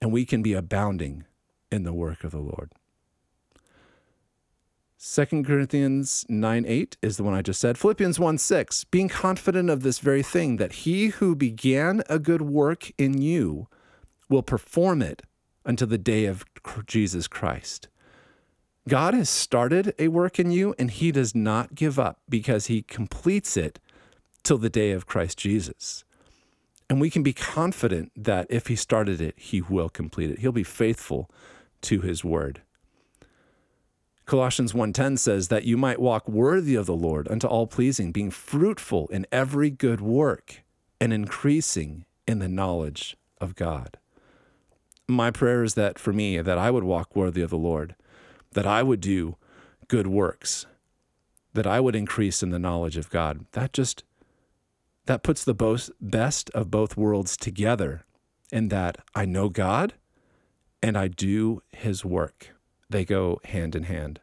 and 0.00 0.12
we 0.12 0.25
can 0.25 0.40
be 0.40 0.52
abounding 0.52 1.25
in 1.73 1.83
the 1.83 1.92
work 1.92 2.23
of 2.23 2.30
the 2.30 2.38
Lord. 2.38 2.71
2 5.04 5.42
Corinthians 5.42 6.25
9 6.28 6.64
8 6.66 6.97
is 7.02 7.16
the 7.16 7.25
one 7.25 7.35
I 7.35 7.42
just 7.42 7.61
said. 7.61 7.76
Philippians 7.76 8.21
1 8.21 8.38
6, 8.38 8.85
being 8.85 9.09
confident 9.09 9.68
of 9.68 9.83
this 9.83 9.99
very 9.99 10.23
thing, 10.23 10.56
that 10.59 10.73
he 10.73 11.09
who 11.09 11.35
began 11.35 12.02
a 12.09 12.18
good 12.18 12.40
work 12.40 12.92
in 12.97 13.21
you 13.21 13.66
will 14.30 14.42
perform 14.42 15.02
it 15.02 15.23
until 15.64 15.88
the 15.88 15.99
day 15.99 16.26
of 16.26 16.44
Jesus 16.87 17.26
Christ. 17.26 17.88
God 18.88 19.14
has 19.14 19.30
started 19.30 19.94
a 19.99 20.09
work 20.09 20.38
in 20.38 20.50
you, 20.50 20.75
and 20.78 20.90
he 20.90 21.11
does 21.11 21.35
not 21.35 21.75
give 21.75 21.99
up 21.99 22.21
because 22.28 22.66
he 22.66 22.83
completes 22.83 23.56
it 23.56 23.78
till 24.42 24.59
the 24.59 24.68
day 24.68 24.90
of 24.92 25.06
Christ 25.06 25.38
Jesus. 25.38 26.04
And 26.90 27.00
we 27.00 27.09
can 27.09 27.23
be 27.23 27.33
confident 27.33 28.12
that 28.14 28.47
if 28.50 28.66
he 28.66 28.76
started 28.76 29.21
it, 29.21 29.35
he 29.38 29.62
will 29.62 29.88
complete 29.88 30.30
it. 30.30 30.40
He'll 30.40 30.52
be 30.52 30.62
faithful 30.62 31.30
to 31.83 32.00
his 32.00 32.23
word. 32.23 32.61
Colossians 34.26 34.73
1:10 34.73 35.18
says 35.18 35.49
that 35.49 35.64
you 35.64 35.76
might 35.76 36.00
walk 36.00 36.28
worthy 36.28 36.75
of 36.75 36.87
the 36.87 36.97
Lord 36.97 37.28
unto 37.28 37.47
all 37.47 37.66
pleasing, 37.66 38.12
being 38.12 38.30
fruitful 38.30 39.09
in 39.09 39.26
every 39.33 39.71
good 39.71 40.00
work 40.00 40.62
and 41.00 41.12
increasing 41.12 42.04
in 42.26 42.38
the 42.38 42.49
knowledge 42.49 43.16
of 43.40 43.54
God. 43.54 43.99
My 45.08 45.30
prayer 45.30 45.62
is 45.62 45.75
that 45.75 45.99
for 45.99 46.12
me 46.12 46.40
that 46.40 46.58
I 46.58 46.70
would 46.70 46.84
walk 46.84 47.14
worthy 47.14 47.42
of 47.42 47.50
the 47.50 47.58
Lord, 47.58 47.94
that 48.52 48.66
I 48.66 48.82
would 48.82 49.00
do 49.00 49.37
good 49.88 50.06
works, 50.06 50.66
that 51.52 51.66
I 51.66 51.80
would 51.80 51.94
increase 51.94 52.42
in 52.42 52.50
the 52.50 52.58
knowledge 52.58 52.96
of 52.96 53.11
God. 53.11 53.44
That 53.52 53.73
just 53.73 54.04
that 55.06 55.23
puts 55.23 55.44
the 55.44 55.92
best 56.00 56.50
of 56.50 56.70
both 56.70 56.96
worlds 56.96 57.37
together 57.37 58.04
in 58.50 58.68
that 58.68 58.96
I 59.14 59.26
know 59.26 59.50
God 59.50 59.94
and 60.82 60.96
I 60.96 61.08
do 61.08 61.62
his 61.73 62.04
work 62.04 62.54
they 62.94 63.04
go 63.04 63.40
hand 63.44 63.75
in 63.75 63.84
hand. 63.84 64.20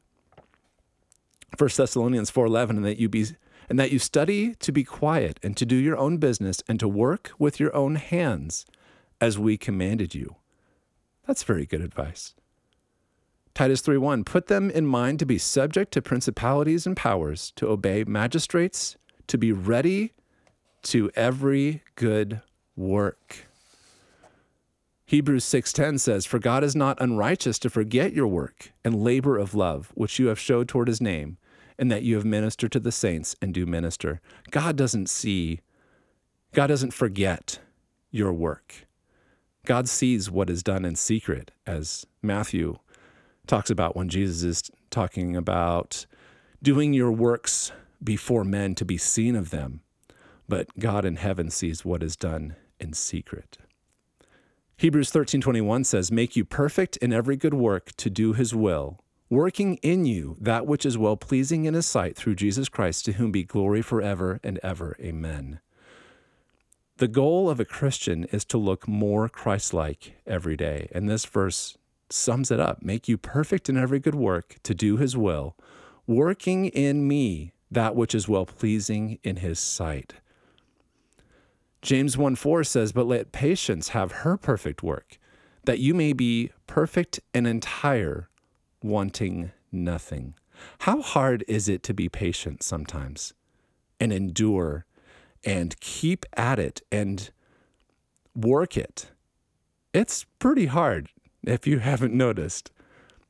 1 1.57 1.69
Thessalonians 1.75 2.31
4:11 2.31 2.77
and 2.77 2.85
that 2.85 2.97
you 2.97 3.09
be 3.09 3.25
and 3.69 3.77
that 3.79 3.91
you 3.91 3.99
study 3.99 4.55
to 4.55 4.71
be 4.71 4.83
quiet 4.83 5.39
and 5.43 5.55
to 5.57 5.65
do 5.65 5.75
your 5.75 5.97
own 5.97 6.17
business 6.17 6.63
and 6.67 6.79
to 6.79 6.87
work 6.87 7.31
with 7.37 7.59
your 7.59 7.75
own 7.75 7.95
hands 7.95 8.65
as 9.19 9.37
we 9.37 9.57
commanded 9.57 10.15
you. 10.15 10.35
That's 11.25 11.43
very 11.43 11.65
good 11.65 11.81
advice. 11.81 12.33
Titus 13.53 13.81
3:1 13.81 14.23
Put 14.23 14.47
them 14.47 14.69
in 14.69 14.85
mind 14.85 15.19
to 15.19 15.25
be 15.25 15.37
subject 15.37 15.91
to 15.93 16.01
principalities 16.01 16.85
and 16.85 16.95
powers, 16.95 17.51
to 17.57 17.67
obey 17.67 18.03
magistrates, 18.05 18.97
to 19.27 19.37
be 19.37 19.51
ready 19.51 20.13
to 20.83 21.11
every 21.15 21.83
good 21.95 22.41
work. 22.75 23.45
Hebrews 25.05 25.43
6:10 25.43 25.97
says, 25.97 26.25
"For 26.25 26.39
God 26.39 26.63
is 26.63 26.75
not 26.75 27.01
unrighteous 27.01 27.59
to 27.59 27.69
forget 27.69 28.13
your 28.13 28.27
work 28.27 28.71
and 28.85 29.03
labor 29.03 29.37
of 29.37 29.53
love 29.53 29.91
which 29.93 30.17
you 30.17 30.27
have 30.27 30.39
showed 30.39 30.69
toward 30.69 30.87
his 30.87 31.01
name, 31.01 31.37
and 31.77 31.91
that 31.91 32.03
you 32.03 32.15
have 32.15 32.25
ministered 32.25 32.71
to 32.71 32.79
the 32.79 32.91
saints 32.93 33.35
and 33.41 33.53
do 33.53 33.65
minister." 33.65 34.21
God 34.51 34.77
doesn't 34.77 35.09
see 35.09 35.59
God 36.53 36.67
doesn't 36.67 36.93
forget 36.93 37.59
your 38.09 38.33
work. 38.33 38.87
God 39.65 39.87
sees 39.87 40.31
what 40.31 40.49
is 40.49 40.63
done 40.63 40.85
in 40.85 40.95
secret 40.95 41.51
as 41.67 42.05
Matthew 42.21 42.77
talks 43.47 43.69
about 43.69 43.95
when 43.95 44.09
Jesus 44.09 44.43
is 44.43 44.71
talking 44.89 45.35
about 45.35 46.05
doing 46.63 46.93
your 46.93 47.11
works 47.11 47.71
before 48.03 48.43
men 48.43 48.75
to 48.75 48.85
be 48.85 48.97
seen 48.97 49.35
of 49.35 49.51
them, 49.51 49.81
but 50.47 50.67
God 50.79 51.05
in 51.05 51.17
heaven 51.17 51.49
sees 51.49 51.85
what 51.85 52.01
is 52.01 52.15
done 52.15 52.55
in 52.79 52.93
secret. 52.93 53.57
Hebrews 54.77 55.11
13:21 55.11 55.83
says, 55.83 56.11
"Make 56.11 56.35
you 56.35 56.43
perfect 56.43 56.97
in 56.97 57.13
every 57.13 57.35
good 57.35 57.53
work 57.53 57.91
to 57.97 58.09
do 58.09 58.33
his 58.33 58.55
will, 58.55 59.03
working 59.29 59.75
in 59.77 60.05
you 60.05 60.37
that 60.41 60.65
which 60.65 60.87
is 60.87 60.97
well-pleasing 60.97 61.65
in 61.65 61.75
his 61.75 61.85
sight 61.85 62.15
through 62.15 62.35
Jesus 62.35 62.67
Christ, 62.67 63.05
to 63.05 63.13
whom 63.13 63.31
be 63.31 63.43
glory 63.43 63.83
forever 63.83 64.39
and 64.43 64.59
ever. 64.63 64.95
Amen." 64.99 65.59
The 67.01 67.07
goal 67.07 67.49
of 67.49 67.59
a 67.59 67.65
Christian 67.65 68.25
is 68.25 68.45
to 68.45 68.59
look 68.59 68.87
more 68.87 69.27
Christ-like 69.27 70.17
every 70.27 70.55
day, 70.55 70.87
and 70.91 71.09
this 71.09 71.25
verse 71.25 71.75
sums 72.11 72.51
it 72.51 72.59
up. 72.59 72.83
Make 72.83 73.07
you 73.07 73.17
perfect 73.17 73.69
in 73.69 73.75
every 73.75 73.99
good 73.99 74.13
work 74.13 74.57
to 74.61 74.75
do 74.75 74.97
his 74.97 75.17
will, 75.17 75.57
working 76.05 76.65
in 76.65 77.07
me 77.07 77.53
that 77.71 77.95
which 77.95 78.13
is 78.13 78.27
well-pleasing 78.27 79.17
in 79.23 79.37
his 79.37 79.57
sight. 79.57 80.13
James 81.81 82.19
1 82.19 82.35
4 82.35 82.63
says, 82.63 82.91
But 82.91 83.07
let 83.07 83.31
patience 83.31 83.87
have 83.87 84.11
her 84.11 84.37
perfect 84.37 84.83
work, 84.83 85.17
that 85.65 85.79
you 85.79 85.95
may 85.95 86.13
be 86.13 86.51
perfect 86.67 87.19
and 87.33 87.47
entire, 87.47 88.29
wanting 88.83 89.51
nothing. 89.71 90.35
How 90.81 91.01
hard 91.01 91.43
is 91.47 91.67
it 91.67 91.81
to 91.81 91.95
be 91.95 92.09
patient 92.09 92.61
sometimes 92.61 93.33
and 93.99 94.13
endure 94.13 94.85
and 95.43 95.79
keep 95.79 96.25
at 96.33 96.59
it 96.59 96.81
and 96.91 97.31
work 98.35 98.77
it? 98.77 99.11
It's 99.93 100.25
pretty 100.39 100.67
hard 100.67 101.09
if 101.43 101.67
you 101.67 101.79
haven't 101.89 102.13
noticed. 102.13 102.71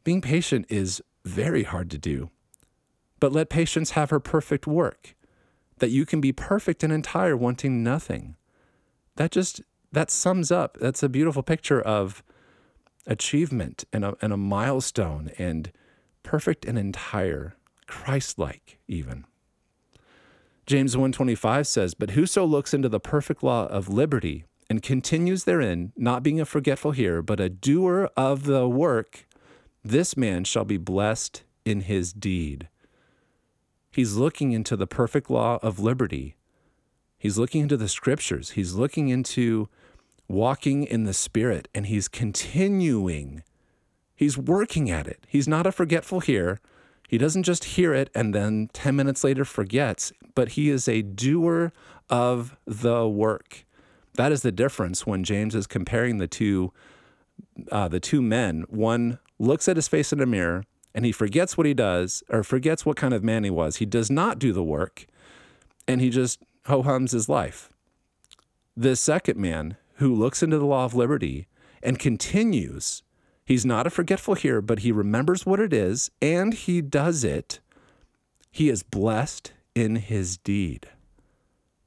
Being 0.04 0.22
patient 0.22 0.66
is 0.70 1.02
very 1.26 1.64
hard 1.64 1.92
to 1.92 1.98
do. 1.98 2.30
But 3.20 3.32
let 3.32 3.50
patience 3.50 3.92
have 3.92 4.10
her 4.10 4.20
perfect 4.20 4.66
work, 4.66 5.16
that 5.78 5.92
you 5.92 6.08
can 6.08 6.22
be 6.22 6.32
perfect 6.32 6.84
and 6.84 6.92
entire, 6.92 7.38
wanting 7.38 7.84
nothing 7.84 8.36
that 9.16 9.32
just 9.32 9.62
that 9.92 10.10
sums 10.10 10.52
up 10.52 10.78
that's 10.80 11.04
a 11.04 11.10
beautiful 11.10 11.44
picture 11.44 11.82
of 11.82 12.24
achievement 13.08 13.84
and 13.92 14.06
a, 14.06 14.16
and 14.22 14.32
a 14.32 14.38
milestone 14.38 15.32
and 15.38 15.72
perfect 16.24 16.66
and 16.66 16.78
entire 16.78 17.56
christ-like 17.88 18.80
even 18.88 19.26
james 20.66 20.96
125 20.96 21.68
says 21.68 21.94
but 21.94 22.12
whoso 22.12 22.46
looks 22.46 22.74
into 22.74 22.90
the 22.90 23.00
perfect 23.00 23.44
law 23.44 23.66
of 23.68 23.90
liberty 23.90 24.46
and 24.70 24.82
continues 24.82 25.44
therein 25.44 25.92
not 25.96 26.24
being 26.24 26.40
a 26.40 26.46
forgetful 26.46 26.92
hearer 26.92 27.22
but 27.22 27.40
a 27.40 27.50
doer 27.50 28.10
of 28.16 28.46
the 28.46 28.68
work 28.68 29.26
this 29.84 30.16
man 30.16 30.44
shall 30.44 30.66
be 30.66 30.78
blessed 30.78 31.44
in 31.66 31.82
his 31.82 32.14
deed 32.14 32.70
he's 33.92 34.16
looking 34.16 34.52
into 34.52 34.76
the 34.76 34.88
perfect 34.88 35.30
law 35.30 35.60
of 35.62 35.80
liberty 35.80 36.36
He's 37.22 37.38
looking 37.38 37.62
into 37.62 37.78
the 37.78 37.88
scriptures. 37.88 38.52
He's 38.52 38.74
looking 38.74 39.10
into 39.10 39.70
walking 40.28 40.86
in 40.86 41.04
the 41.04 41.14
Spirit, 41.14 41.68
and 41.72 41.86
he's 41.86 42.08
continuing. 42.08 43.44
He's 44.16 44.40
working 44.40 44.90
at 44.90 45.06
it. 45.06 45.24
He's 45.28 45.48
not 45.48 45.68
a 45.68 45.72
forgetful 45.72 46.22
hearer. 46.22 46.60
He 47.12 47.18
doesn't 47.18 47.44
just 47.44 47.66
hear 47.66 47.94
it 47.94 48.10
and 48.16 48.34
then 48.34 48.70
10 48.72 48.96
minutes 48.96 49.22
later 49.22 49.44
forgets, 49.44 50.14
but 50.34 50.54
he 50.54 50.70
is 50.70 50.88
a 50.88 51.02
doer 51.02 51.74
of 52.10 52.56
the 52.66 53.06
work. 53.06 53.66
That 54.14 54.32
is 54.32 54.44
the 54.44 54.52
difference 54.54 55.06
when 55.06 55.26
James 55.26 55.54
is 55.54 55.68
comparing 55.68 56.20
the 56.20 56.28
two 56.28 56.72
uh, 57.70 57.90
the 57.90 58.00
two 58.00 58.22
men, 58.22 58.64
one 58.70 59.20
looks 59.40 59.68
at 59.68 59.76
his 59.76 59.90
face 59.90 60.14
in 60.14 60.22
a 60.22 60.26
mirror 60.26 60.64
and 60.96 61.04
he 61.04 61.12
forgets 61.12 61.58
what 61.58 61.68
he 61.68 61.74
does 61.74 62.24
or 62.30 62.44
forgets 62.44 62.86
what 62.86 62.96
kind 62.96 63.14
of 63.14 63.26
man 63.26 63.44
he 63.44 63.50
was. 63.50 63.78
He 63.78 63.86
does 63.86 64.10
not 64.10 64.40
do 64.40 64.54
the 64.54 64.64
work 64.64 65.06
and 65.90 66.00
he 66.00 66.10
just 66.10 66.42
ho 66.68 66.82
hums 66.82 67.12
his 67.12 67.28
life. 67.28 67.70
The 68.78 68.96
second 68.96 69.38
man 69.38 69.76
who 69.96 70.16
looks 70.16 70.42
into 70.42 70.60
the 70.60 70.66
law 70.66 70.86
of 70.86 70.96
liberty 70.96 71.48
and 71.84 72.00
continues, 72.00 73.04
he's 73.52 73.66
not 73.66 73.86
a 73.86 73.90
forgetful 73.90 74.36
hearer, 74.36 74.62
but 74.62 74.80
he 74.80 74.94
remembers 74.94 75.46
what 75.46 75.60
it 75.60 75.74
is 75.74 76.10
and 76.22 76.54
he 76.54 76.82
does 76.82 77.26
it. 77.26 77.60
He 78.50 78.70
is 78.70 78.82
blessed 78.82 79.52
in 79.76 79.98
his 79.98 80.38
deed. 80.38 80.88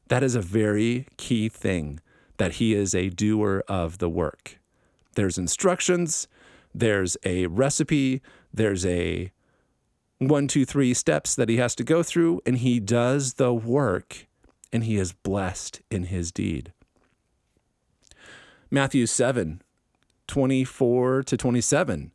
That 0.08 0.22
is 0.22 0.34
a 0.34 0.42
very 0.42 1.06
key 1.16 1.48
thing 1.48 2.00
that 2.36 2.56
he 2.56 2.74
is 2.74 2.94
a 2.94 3.08
doer 3.08 3.64
of 3.66 3.96
the 3.96 4.10
work. 4.10 4.60
There's 5.14 5.38
instructions, 5.38 6.28
there's 6.74 7.16
a 7.24 7.46
recipe, 7.46 8.20
there's 8.52 8.84
a 8.84 9.32
one, 10.18 10.48
two, 10.48 10.66
three 10.66 10.92
steps 10.92 11.34
that 11.34 11.48
he 11.48 11.56
has 11.56 11.74
to 11.76 11.84
go 11.84 12.02
through, 12.02 12.42
and 12.44 12.58
he 12.58 12.78
does 12.78 13.34
the 13.34 13.54
work 13.54 14.26
and 14.70 14.84
he 14.84 14.98
is 14.98 15.14
blessed 15.14 15.80
in 15.90 16.04
his 16.04 16.30
deed. 16.30 16.74
Matthew 18.70 19.06
7 19.06 19.62
24 20.26 21.22
to 21.24 21.36
27 21.36 22.12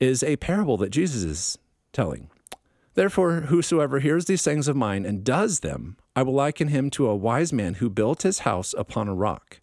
is 0.00 0.22
a 0.22 0.36
parable 0.36 0.76
that 0.76 0.90
Jesus 0.90 1.22
is 1.22 1.58
telling. 1.92 2.28
Therefore, 2.94 3.42
whosoever 3.42 4.00
hears 4.00 4.24
these 4.24 4.40
sayings 4.40 4.68
of 4.68 4.76
mine 4.76 5.04
and 5.04 5.22
does 5.22 5.60
them, 5.60 5.96
I 6.14 6.22
will 6.22 6.32
liken 6.32 6.68
him 6.68 6.88
to 6.90 7.08
a 7.08 7.16
wise 7.16 7.52
man 7.52 7.74
who 7.74 7.90
built 7.90 8.22
his 8.22 8.40
house 8.40 8.74
upon 8.76 9.06
a 9.06 9.14
rock. 9.14 9.60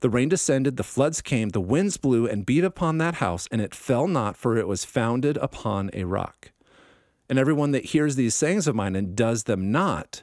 The 0.00 0.08
rain 0.08 0.30
descended, 0.30 0.78
the 0.78 0.82
floods 0.82 1.20
came, 1.20 1.50
the 1.50 1.60
winds 1.60 1.98
blew 1.98 2.26
and 2.26 2.46
beat 2.46 2.64
upon 2.64 2.96
that 2.98 3.16
house, 3.16 3.46
and 3.52 3.60
it 3.60 3.74
fell 3.74 4.08
not, 4.08 4.34
for 4.34 4.56
it 4.56 4.66
was 4.66 4.84
founded 4.84 5.36
upon 5.36 5.90
a 5.92 6.04
rock. 6.04 6.52
And 7.28 7.38
everyone 7.38 7.72
that 7.72 7.86
hears 7.86 8.16
these 8.16 8.34
sayings 8.34 8.66
of 8.66 8.74
mine 8.74 8.96
and 8.96 9.14
does 9.14 9.44
them 9.44 9.70
not 9.70 10.22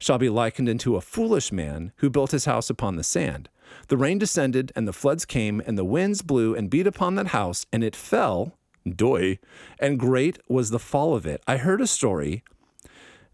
shall 0.00 0.18
be 0.18 0.28
likened 0.28 0.68
unto 0.68 0.96
a 0.96 1.00
foolish 1.00 1.52
man 1.52 1.92
who 1.98 2.10
built 2.10 2.32
his 2.32 2.46
house 2.46 2.68
upon 2.68 2.96
the 2.96 3.04
sand. 3.04 3.48
The 3.88 3.96
rain 3.96 4.18
descended, 4.18 4.72
and 4.74 4.86
the 4.86 4.92
floods 4.92 5.24
came, 5.24 5.62
and 5.66 5.76
the 5.76 5.84
winds 5.84 6.22
blew 6.22 6.54
and 6.54 6.70
beat 6.70 6.86
upon 6.86 7.14
that 7.16 7.28
house, 7.28 7.66
and 7.72 7.84
it 7.84 7.96
fell, 7.96 8.56
doy, 8.88 9.38
and 9.78 9.98
great 9.98 10.38
was 10.48 10.70
the 10.70 10.78
fall 10.78 11.14
of 11.14 11.26
it. 11.26 11.42
I 11.46 11.56
heard 11.56 11.80
a 11.80 11.86
story 11.86 12.42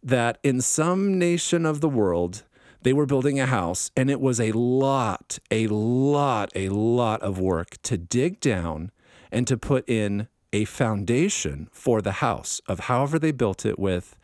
that 0.03 0.39
in 0.43 0.61
some 0.61 1.19
nation 1.19 1.67
of 1.67 1.81
the 1.81 1.89
world, 1.89 2.45
they 2.83 2.93
were 2.93 3.07
building 3.07 3.41
a 3.41 3.47
house, 3.47 3.91
and 3.97 4.11
it 4.11 4.21
was 4.21 4.41
a 4.41 4.53
lot, 4.53 5.39
a 5.51 5.67
lot, 5.67 6.53
a 6.55 6.69
lot 6.69 7.23
of 7.23 7.39
work 7.39 7.81
to 7.83 7.99
dig 7.99 8.41
down 8.41 8.91
and 9.33 9.47
to 9.47 9.57
put 9.57 9.89
in 9.89 10.29
a 10.53 10.65
foundation 10.65 11.69
for 11.73 12.01
the 12.01 12.13
house 12.13 12.61
of 12.67 12.81
however 12.81 13.19
they 13.19 13.33
built 13.33 13.67
it 13.67 13.79
with 13.79 14.17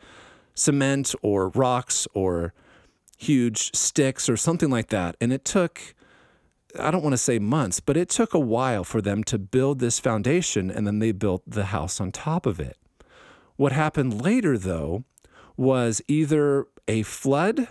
cement 0.55 1.13
or 1.21 1.49
rocks 1.49 2.07
or 2.13 2.53
huge 3.17 3.75
sticks 3.75 4.27
or 4.27 4.37
something 4.37 4.69
like 4.69 4.87
that. 4.87 5.15
And 5.21 5.31
it 5.31 5.45
took 5.45 5.93
I 6.79 6.91
don't 6.91 7.03
want 7.03 7.13
to 7.13 7.17
say 7.17 7.39
months, 7.39 7.79
but 7.79 7.97
it 7.97 8.09
took 8.09 8.33
a 8.33 8.39
while 8.39 8.83
for 8.83 9.01
them 9.01 9.23
to 9.25 9.37
build 9.37 9.79
this 9.79 9.99
foundation 9.99 10.69
and 10.69 10.85
then 10.85 10.99
they 10.99 11.11
built 11.11 11.43
the 11.47 11.65
house 11.65 11.99
on 11.99 12.11
top 12.11 12.45
of 12.45 12.59
it. 12.59 12.77
What 13.55 13.71
happened 13.71 14.21
later, 14.21 14.57
though, 14.57 15.03
was 15.55 16.01
either 16.07 16.65
a 16.87 17.03
flood 17.03 17.69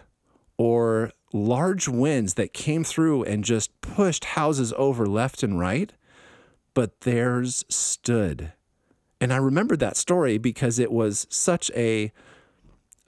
or 0.56 1.12
large 1.32 1.88
winds 1.88 2.34
that 2.34 2.52
came 2.52 2.84
through 2.84 3.25
and 3.25 3.44
just 3.44 3.80
pushed 3.80 4.25
houses 4.25 4.73
over 4.76 5.06
left 5.06 5.42
and 5.42 5.58
right, 5.58 5.92
but 6.73 7.02
theirs 7.02 7.64
stood. 7.68 8.52
And 9.20 9.32
I 9.32 9.37
remember 9.37 9.76
that 9.76 9.96
story 9.96 10.38
because 10.38 10.78
it 10.78 10.92
was 10.92 11.26
such 11.30 11.70
a 11.75 12.12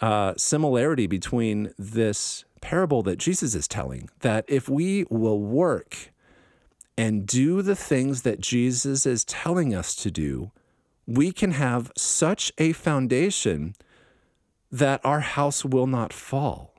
uh, 0.00 0.34
similarity 0.36 1.06
between 1.06 1.72
this 1.78 2.44
parable 2.60 3.02
that 3.02 3.18
Jesus 3.18 3.54
is 3.54 3.68
telling 3.68 4.08
that 4.20 4.44
if 4.48 4.68
we 4.68 5.04
will 5.10 5.40
work 5.40 6.12
and 6.98 7.26
do 7.26 7.62
the 7.62 7.76
things 7.76 8.22
that 8.22 8.40
Jesus 8.40 9.06
is 9.06 9.24
telling 9.24 9.74
us 9.74 9.94
to 9.96 10.10
do, 10.10 10.50
we 11.06 11.30
can 11.32 11.52
have 11.52 11.92
such 11.96 12.52
a 12.58 12.72
foundation 12.72 13.74
that 14.72 15.00
our 15.04 15.20
house 15.20 15.64
will 15.64 15.86
not 15.86 16.12
fall. 16.12 16.74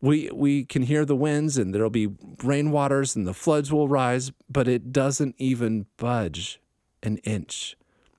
We, 0.00 0.30
we 0.32 0.64
can 0.64 0.82
hear 0.82 1.04
the 1.04 1.16
winds 1.16 1.56
and 1.56 1.74
there'll 1.74 1.90
be 1.90 2.08
rainwaters 2.08 3.16
and 3.16 3.26
the 3.26 3.34
floods 3.34 3.72
will 3.72 3.88
rise, 3.88 4.32
but 4.48 4.68
it 4.68 4.92
doesn't 4.92 5.34
even 5.38 5.86
budge 5.96 6.60
an 7.02 7.16
inch 7.18 7.76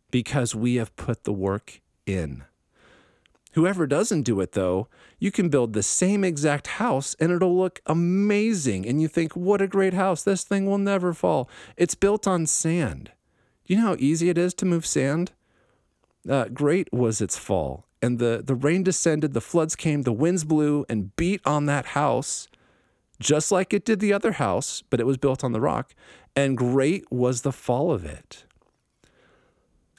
because 0.10 0.56
we 0.56 0.76
have 0.76 0.96
put 0.96 1.24
the 1.24 1.34
work 1.34 1.82
in. 2.06 2.44
Whoever 3.56 3.88
doesn't 3.88 4.24
do 4.24 4.42
it, 4.42 4.52
though, 4.52 4.90
you 5.18 5.32
can 5.32 5.48
build 5.48 5.72
the 5.72 5.82
same 5.82 6.26
exact 6.26 6.68
house 6.68 7.16
and 7.22 7.32
it'll 7.32 7.58
look 7.58 7.80
amazing. 7.86 8.86
And 8.86 9.02
you 9.02 9.08
think, 9.08 9.34
what 9.34 9.62
a 9.62 9.68
great 9.68 9.94
house. 9.94 10.24
This 10.24 10.44
thing 10.44 10.66
will 10.66 10.78
never 10.78 11.14
fall. 11.14 11.50
It's 11.78 11.96
built 11.96 12.28
on 12.28 12.48
sand. 12.48 13.14
You 13.66 13.78
know 13.78 13.88
how 13.88 13.96
easy 13.98 14.28
it 14.28 14.38
is 14.38 14.54
to 14.56 14.66
move 14.66 14.86
sand? 14.86 15.32
Uh, 16.30 16.50
great 16.50 16.92
was 16.92 17.22
its 17.22 17.38
fall. 17.38 17.86
And 18.02 18.20
the, 18.20 18.44
the 18.46 18.56
rain 18.56 18.84
descended, 18.84 19.34
the 19.34 19.40
floods 19.40 19.78
came, 19.78 20.02
the 20.02 20.12
winds 20.12 20.44
blew 20.44 20.86
and 20.90 21.16
beat 21.16 21.40
on 21.46 21.66
that 21.68 21.88
house, 21.88 22.50
just 23.22 23.54
like 23.54 23.74
it 23.74 23.86
did 23.86 24.02
the 24.02 24.12
other 24.12 24.34
house, 24.34 24.84
but 24.90 25.00
it 25.00 25.06
was 25.06 25.16
built 25.16 25.46
on 25.46 25.54
the 25.54 25.62
rock. 25.62 25.96
And 26.36 26.58
great 26.58 27.10
was 27.10 27.44
the 27.44 27.54
fall 27.54 27.94
of 27.94 28.04
it. 28.04 28.45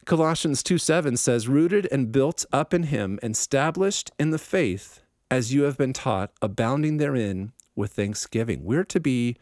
Colossians 0.07 0.63
2 0.63 0.79
7 0.79 1.17
says, 1.17 1.49
Rooted 1.49 1.89
and 1.91 2.13
built 2.13 2.45
up 2.53 2.73
in 2.73 2.85
him, 2.85 3.19
established 3.25 4.13
in 4.21 4.31
the 4.31 4.39
faith 4.39 5.01
as 5.33 5.53
you 5.53 5.63
have 5.63 5.77
been 5.77 5.93
taught, 5.93 6.31
abounding 6.41 6.99
therein 6.99 7.53
with 7.75 7.95
thanksgiving. 7.95 8.65
We're 8.65 8.85
to 8.85 9.01
be 9.01 9.37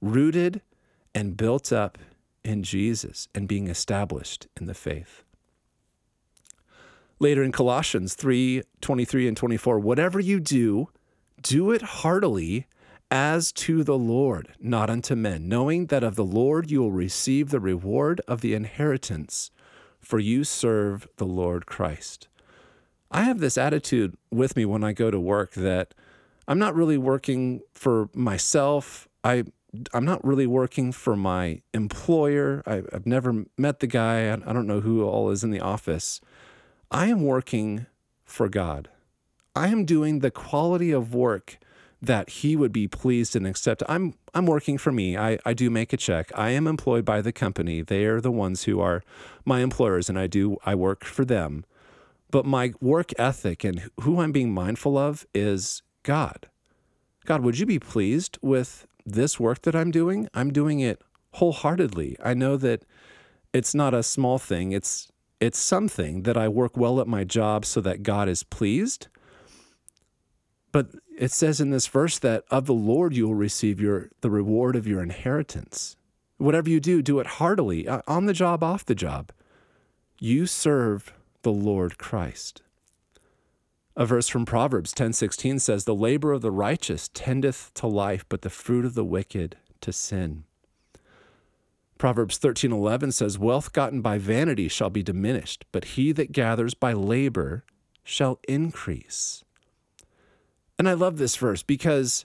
rooted 0.00 0.60
and 1.14 1.36
built 1.36 1.72
up 1.72 1.98
in 2.44 2.64
Jesus 2.64 3.28
and 3.32 3.46
being 3.46 3.68
established 3.68 4.48
in 4.60 4.66
the 4.66 4.74
faith. 4.74 5.22
Later 7.20 7.44
in 7.44 7.52
Colossians 7.52 8.14
3 8.14 8.62
23 8.80 9.28
and 9.28 9.36
24, 9.36 9.78
whatever 9.78 10.18
you 10.18 10.40
do, 10.40 10.88
do 11.40 11.70
it 11.70 11.82
heartily 11.82 12.66
as 13.08 13.52
to 13.52 13.84
the 13.84 13.96
Lord, 13.96 14.52
not 14.58 14.90
unto 14.90 15.14
men, 15.14 15.48
knowing 15.48 15.86
that 15.86 16.02
of 16.02 16.16
the 16.16 16.24
Lord 16.24 16.72
you 16.72 16.80
will 16.80 16.90
receive 16.90 17.50
the 17.50 17.60
reward 17.60 18.20
of 18.26 18.40
the 18.40 18.54
inheritance 18.54 19.52
for 20.00 20.18
you 20.18 20.44
serve 20.44 21.08
the 21.16 21.26
Lord 21.26 21.66
Christ. 21.66 22.28
I 23.10 23.22
have 23.22 23.40
this 23.40 23.56
attitude 23.56 24.16
with 24.30 24.56
me 24.56 24.64
when 24.64 24.84
I 24.84 24.92
go 24.92 25.10
to 25.10 25.20
work 25.20 25.52
that 25.54 25.94
I'm 26.46 26.58
not 26.58 26.74
really 26.74 26.98
working 26.98 27.60
for 27.72 28.08
myself. 28.14 29.08
I 29.24 29.44
I'm 29.92 30.04
not 30.04 30.24
really 30.24 30.46
working 30.46 30.92
for 30.92 31.14
my 31.14 31.60
employer. 31.74 32.62
I, 32.66 32.82
have 32.90 33.04
never 33.04 33.44
met 33.58 33.80
the 33.80 33.86
guy. 33.86 34.28
I, 34.28 34.32
I 34.32 34.52
don't 34.52 34.66
know 34.66 34.80
who 34.80 35.04
all 35.04 35.30
is 35.30 35.44
in 35.44 35.50
the 35.50 35.60
office. 35.60 36.20
I 36.90 37.08
am 37.08 37.22
working 37.22 37.86
for 38.24 38.48
God. 38.48 38.88
I 39.54 39.68
am 39.68 39.84
doing 39.84 40.20
the 40.20 40.30
quality 40.30 40.90
of 40.90 41.14
work 41.14 41.58
that 42.00 42.30
he 42.30 42.56
would 42.56 42.72
be 42.72 42.86
pleased 42.86 43.34
and 43.34 43.46
accept. 43.46 43.82
I'm 43.88 44.14
I'm 44.34 44.46
working 44.46 44.78
for 44.78 44.92
me. 44.92 45.16
I, 45.16 45.38
I 45.44 45.52
do 45.52 45.68
make 45.70 45.92
a 45.92 45.96
check. 45.96 46.30
I 46.34 46.50
am 46.50 46.66
employed 46.66 47.04
by 47.04 47.20
the 47.20 47.32
company. 47.32 47.82
They 47.82 48.04
are 48.04 48.20
the 48.20 48.30
ones 48.30 48.64
who 48.64 48.80
are 48.80 49.02
my 49.44 49.60
employers 49.60 50.08
and 50.08 50.18
I 50.18 50.26
do 50.26 50.58
I 50.64 50.74
work 50.74 51.04
for 51.04 51.24
them. 51.24 51.64
But 52.30 52.44
my 52.44 52.74
work 52.80 53.12
ethic 53.18 53.64
and 53.64 53.90
who 54.00 54.20
I'm 54.20 54.32
being 54.32 54.52
mindful 54.52 54.96
of 54.98 55.26
is 55.34 55.82
God. 56.02 56.48
God, 57.24 57.42
would 57.42 57.58
you 57.58 57.66
be 57.66 57.78
pleased 57.78 58.38
with 58.42 58.86
this 59.04 59.40
work 59.40 59.62
that 59.62 59.74
I'm 59.74 59.90
doing? 59.90 60.28
I'm 60.34 60.52
doing 60.52 60.80
it 60.80 61.02
wholeheartedly. 61.32 62.16
I 62.22 62.34
know 62.34 62.56
that 62.56 62.84
it's 63.52 63.74
not 63.74 63.94
a 63.94 64.02
small 64.02 64.38
thing. 64.38 64.72
It's 64.72 65.10
it's 65.40 65.58
something 65.58 66.22
that 66.22 66.36
I 66.36 66.48
work 66.48 66.76
well 66.76 67.00
at 67.00 67.06
my 67.06 67.24
job 67.24 67.64
so 67.64 67.80
that 67.80 68.02
God 68.02 68.28
is 68.28 68.42
pleased. 68.42 69.08
But 70.72 70.90
it 71.16 71.32
says 71.32 71.60
in 71.60 71.70
this 71.70 71.86
verse 71.86 72.18
that 72.18 72.44
of 72.50 72.66
the 72.66 72.74
Lord 72.74 73.16
you 73.16 73.26
will 73.26 73.34
receive 73.34 73.80
your 73.80 74.10
the 74.20 74.30
reward 74.30 74.76
of 74.76 74.86
your 74.86 75.02
inheritance. 75.02 75.96
Whatever 76.36 76.70
you 76.70 76.78
do, 76.78 77.02
do 77.02 77.18
it 77.18 77.26
heartily, 77.26 77.88
uh, 77.88 78.02
on 78.06 78.26
the 78.26 78.32
job, 78.32 78.62
off 78.62 78.84
the 78.84 78.94
job. 78.94 79.32
You 80.20 80.46
serve 80.46 81.12
the 81.42 81.52
Lord 81.52 81.98
Christ. 81.98 82.62
A 83.96 84.06
verse 84.06 84.28
from 84.28 84.46
Proverbs 84.46 84.92
10:16 84.92 85.58
says, 85.58 85.84
"The 85.84 85.94
labor 85.94 86.32
of 86.32 86.42
the 86.42 86.52
righteous 86.52 87.10
tendeth 87.12 87.72
to 87.74 87.88
life, 87.88 88.24
but 88.28 88.42
the 88.42 88.50
fruit 88.50 88.84
of 88.84 88.94
the 88.94 89.04
wicked 89.04 89.56
to 89.80 89.92
sin." 89.92 90.44
Proverbs 91.98 92.38
13:11 92.38 93.10
says, 93.10 93.40
"Wealth 93.40 93.72
gotten 93.72 94.00
by 94.00 94.18
vanity 94.18 94.68
shall 94.68 94.90
be 94.90 95.02
diminished, 95.02 95.64
but 95.72 95.96
he 95.96 96.12
that 96.12 96.30
gathers 96.30 96.74
by 96.74 96.92
labor 96.92 97.64
shall 98.04 98.38
increase." 98.46 99.42
And 100.78 100.88
I 100.88 100.92
love 100.94 101.18
this 101.18 101.36
verse 101.36 101.62
because 101.62 102.24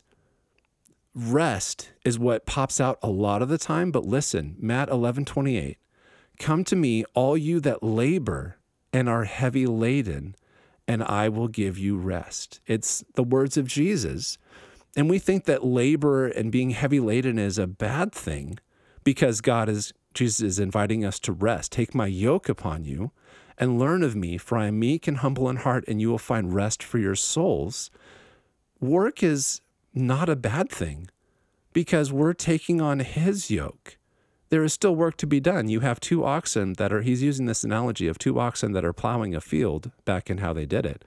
rest 1.16 1.92
is 2.06 2.20
what 2.20 2.46
pops 2.46 2.80
out 2.80 3.00
a 3.02 3.10
lot 3.10 3.42
of 3.42 3.50
the 3.50 3.58
time. 3.58 3.92
But 3.92 4.06
listen, 4.06 4.56
Matt 4.60 4.90
11 4.90 5.26
28, 5.26 5.78
come 6.40 6.64
to 6.66 6.76
me, 6.76 7.04
all 7.14 7.38
you 7.38 7.60
that 7.62 7.84
labor 7.84 8.58
and 8.92 9.10
are 9.10 9.24
heavy 9.24 9.66
laden, 9.66 10.36
and 10.88 11.04
I 11.04 11.30
will 11.30 11.48
give 11.48 11.78
you 11.78 11.98
rest. 11.98 12.60
It's 12.68 13.04
the 13.16 13.24
words 13.24 13.58
of 13.58 13.68
Jesus. 13.68 14.38
And 14.96 15.10
we 15.10 15.18
think 15.18 15.46
that 15.46 15.66
labor 15.66 16.28
and 16.28 16.52
being 16.52 16.70
heavy 16.70 17.00
laden 17.00 17.40
is 17.40 17.58
a 17.58 17.66
bad 17.66 18.12
thing 18.12 18.60
because 19.04 19.42
God 19.42 19.68
is, 19.68 19.94
Jesus 20.14 20.42
is 20.42 20.60
inviting 20.60 21.04
us 21.04 21.20
to 21.22 21.32
rest. 21.32 21.72
Take 21.72 21.96
my 21.96 22.06
yoke 22.06 22.48
upon 22.48 22.86
you 22.86 23.12
and 23.58 23.80
learn 23.80 24.04
of 24.04 24.16
me, 24.16 24.38
for 24.38 24.58
I 24.58 24.68
am 24.68 24.80
meek 24.80 25.08
and 25.08 25.18
humble 25.18 25.50
in 25.50 25.58
heart, 25.58 25.84
and 25.88 26.00
you 26.00 26.10
will 26.10 26.20
find 26.20 26.54
rest 26.54 26.84
for 26.84 27.00
your 27.00 27.16
souls. 27.16 27.90
Work 28.84 29.24
is 29.24 29.62
not 29.94 30.28
a 30.28 30.36
bad 30.36 30.70
thing 30.70 31.10
because 31.72 32.12
we're 32.12 32.34
taking 32.34 32.82
on 32.82 33.00
his 33.00 33.50
yoke. 33.50 33.96
There 34.50 34.62
is 34.62 34.74
still 34.74 34.94
work 34.94 35.16
to 35.18 35.26
be 35.26 35.40
done. 35.40 35.70
You 35.70 35.80
have 35.80 36.02
two 36.02 36.26
oxen 36.26 36.74
that 36.74 36.92
are, 36.92 37.02
he's 37.02 37.24
using 37.24 37.46
this 37.46 37.64
analogy 37.64 38.10
of 38.10 38.20
two 38.20 38.38
oxen 38.42 38.74
that 38.74 38.84
are 38.84 38.92
plowing 38.92 39.34
a 39.34 39.40
field 39.40 39.92
back 40.04 40.30
in 40.30 40.40
how 40.40 40.52
they 40.52 40.66
did 40.66 40.86
it. 40.86 41.06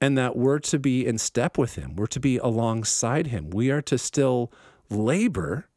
And 0.00 0.16
that 0.16 0.36
we're 0.36 0.58
to 0.60 0.78
be 0.78 1.04
in 1.04 1.18
step 1.18 1.58
with 1.58 1.74
him, 1.74 1.96
we're 1.96 2.06
to 2.06 2.18
be 2.18 2.38
alongside 2.38 3.26
him, 3.26 3.50
we 3.50 3.70
are 3.70 3.82
to 3.82 3.98
still 3.98 4.50
labor. 4.88 5.68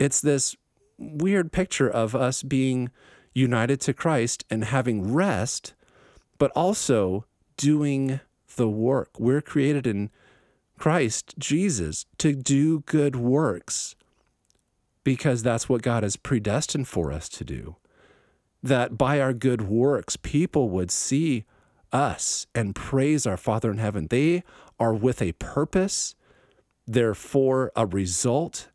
It's 0.00 0.20
this 0.20 0.56
weird 0.98 1.52
picture 1.52 1.88
of 1.88 2.16
us 2.16 2.42
being 2.42 2.90
united 3.32 3.80
to 3.82 3.94
Christ 3.94 4.44
and 4.50 4.64
having 4.64 5.14
rest, 5.14 5.74
but 6.36 6.50
also 6.56 7.26
doing 7.56 8.18
the 8.56 8.68
work. 8.68 9.20
We're 9.20 9.40
created 9.40 9.86
in 9.86 10.10
Christ 10.78 11.34
Jesus 11.38 12.06
to 12.18 12.34
do 12.34 12.80
good 12.80 13.16
works 13.16 13.94
because 15.04 15.42
that's 15.42 15.68
what 15.68 15.82
God 15.82 16.02
has 16.02 16.16
predestined 16.16 16.88
for 16.88 17.12
us 17.12 17.28
to 17.30 17.44
do. 17.44 17.76
That 18.62 18.98
by 18.98 19.20
our 19.20 19.32
good 19.32 19.62
works, 19.62 20.16
people 20.16 20.68
would 20.70 20.90
see 20.90 21.44
us 21.92 22.46
and 22.54 22.74
praise 22.74 23.26
our 23.26 23.36
Father 23.36 23.70
in 23.70 23.78
heaven. 23.78 24.08
They 24.08 24.42
are 24.78 24.94
with 24.94 25.22
a 25.22 25.32
purpose, 25.32 26.14
they're 26.86 27.14
for 27.14 27.72
a 27.74 27.86
result. 27.86 28.68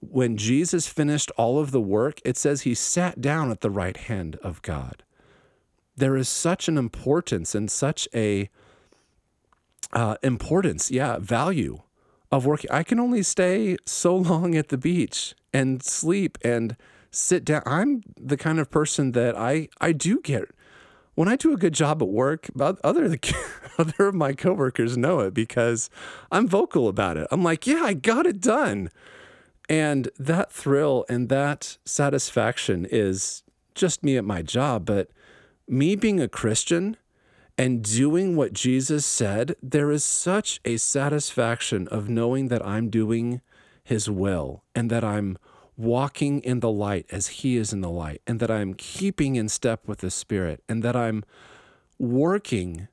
When 0.00 0.36
Jesus 0.36 0.86
finished 0.86 1.30
all 1.36 1.58
of 1.58 1.72
the 1.72 1.80
work, 1.80 2.20
it 2.24 2.36
says 2.36 2.62
he 2.62 2.74
sat 2.74 3.20
down 3.20 3.50
at 3.50 3.60
the 3.60 3.70
right 3.70 3.96
hand 3.96 4.36
of 4.42 4.62
God. 4.62 5.02
There 5.94 6.16
is 6.16 6.28
such 6.28 6.68
an 6.68 6.78
importance 6.78 7.54
and 7.54 7.70
such 7.70 8.08
a 8.14 8.48
uh, 9.92 10.16
importance, 10.22 10.90
yeah, 10.90 11.18
value 11.18 11.80
of 12.30 12.46
working. 12.46 12.70
I 12.70 12.82
can 12.82 13.00
only 13.00 13.22
stay 13.22 13.76
so 13.86 14.16
long 14.16 14.56
at 14.56 14.68
the 14.68 14.78
beach 14.78 15.34
and 15.52 15.82
sleep 15.82 16.38
and 16.44 16.76
sit 17.10 17.44
down. 17.44 17.62
I'm 17.66 18.02
the 18.16 18.36
kind 18.36 18.58
of 18.58 18.70
person 18.70 19.12
that 19.12 19.36
I 19.36 19.68
I 19.80 19.92
do 19.92 20.20
get 20.20 20.50
when 21.14 21.28
I 21.28 21.36
do 21.36 21.52
a 21.52 21.56
good 21.56 21.74
job 21.74 22.02
at 22.02 22.08
work. 22.08 22.48
Other 22.58 23.16
other 23.78 24.06
of 24.06 24.14
my 24.14 24.32
coworkers 24.32 24.96
know 24.96 25.20
it 25.20 25.34
because 25.34 25.90
I'm 26.30 26.46
vocal 26.46 26.88
about 26.88 27.16
it. 27.16 27.26
I'm 27.30 27.42
like, 27.42 27.66
yeah, 27.66 27.82
I 27.82 27.94
got 27.94 28.26
it 28.26 28.40
done, 28.40 28.90
and 29.68 30.08
that 30.18 30.52
thrill 30.52 31.04
and 31.08 31.28
that 31.28 31.78
satisfaction 31.84 32.86
is 32.90 33.42
just 33.74 34.02
me 34.04 34.16
at 34.16 34.24
my 34.24 34.42
job. 34.42 34.84
But 34.84 35.10
me 35.68 35.96
being 35.96 36.20
a 36.20 36.28
Christian 36.28 36.96
and 37.60 37.82
doing 37.82 38.36
what 38.36 38.54
Jesus 38.54 39.04
said, 39.04 39.54
there 39.62 39.90
is 39.90 40.02
such 40.02 40.62
a 40.64 40.78
satisfaction 40.78 41.86
of 41.88 42.08
knowing 42.08 42.48
that 42.48 42.66
I'm 42.66 42.88
doing 42.88 43.42
his 43.84 44.08
will 44.08 44.64
and 44.74 44.88
that 44.90 45.04
I'm 45.04 45.36
walking 45.76 46.40
in 46.40 46.60
the 46.60 46.70
light 46.70 47.04
as 47.10 47.26
he 47.26 47.58
is 47.58 47.74
in 47.74 47.82
the 47.82 47.90
light 47.90 48.22
and 48.26 48.40
that 48.40 48.50
I'm 48.50 48.72
keeping 48.72 49.36
in 49.36 49.50
step 49.50 49.86
with 49.86 49.98
the 49.98 50.10
Spirit 50.10 50.62
and 50.70 50.82
that 50.82 50.96
I'm 50.96 51.22
working 51.98 52.88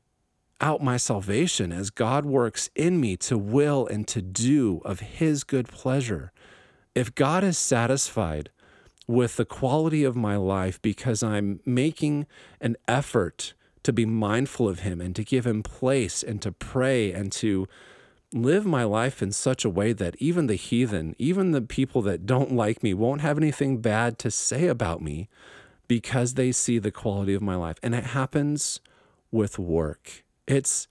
out 0.60 0.84
my 0.84 0.98
salvation 0.98 1.72
as 1.72 1.90
God 1.90 2.26
works 2.26 2.70
in 2.76 3.00
me 3.00 3.16
to 3.16 3.38
will 3.38 3.88
and 3.88 4.06
to 4.10 4.22
do 4.22 4.82
of 4.84 5.00
his 5.00 5.46
good 5.46 5.70
pleasure. 5.70 6.34
If 6.94 7.16
God 7.16 7.42
is 7.42 7.58
satisfied 7.58 8.50
with 9.08 9.38
the 9.38 9.46
quality 9.46 10.04
of 10.04 10.18
my 10.18 10.36
life 10.36 10.82
because 10.82 11.24
I'm 11.24 11.62
making 11.66 12.28
an 12.60 12.76
effort 12.86 13.54
to 13.88 13.94
be 13.94 14.06
mindful 14.06 14.68
of 14.68 14.82
Him 14.82 15.00
and 15.00 15.16
to 15.16 15.24
give 15.24 15.48
Him 15.48 15.64
place 15.64 16.22
and 16.22 16.42
to 16.42 16.52
pray 16.52 17.14
and 17.14 17.32
to 17.32 17.70
live 18.34 18.66
my 18.66 18.84
life 18.84 19.22
in 19.22 19.32
such 19.32 19.64
a 19.64 19.70
way 19.70 19.94
that 19.94 20.18
even 20.20 20.48
the 20.48 20.56
heathen, 20.56 21.16
even 21.18 21.52
the 21.52 21.62
people 21.62 22.02
that 22.02 22.26
don't 22.26 22.52
like 22.52 22.84
me, 22.84 22.94
won't 22.94 23.22
have 23.22 23.38
anything 23.38 23.78
bad 23.78 24.20
to 24.20 24.30
say 24.30 24.68
about 24.68 25.02
me 25.02 25.30
because 25.88 26.34
they 26.34 26.52
see 26.52 26.80
the 26.80 26.92
quality 26.92 27.34
of 27.34 27.42
my 27.42 27.56
life. 27.56 27.78
And 27.82 27.96
it 27.96 28.04
happens 28.04 28.82
with 29.32 29.58
work. 29.58 30.26
It's 30.46 30.90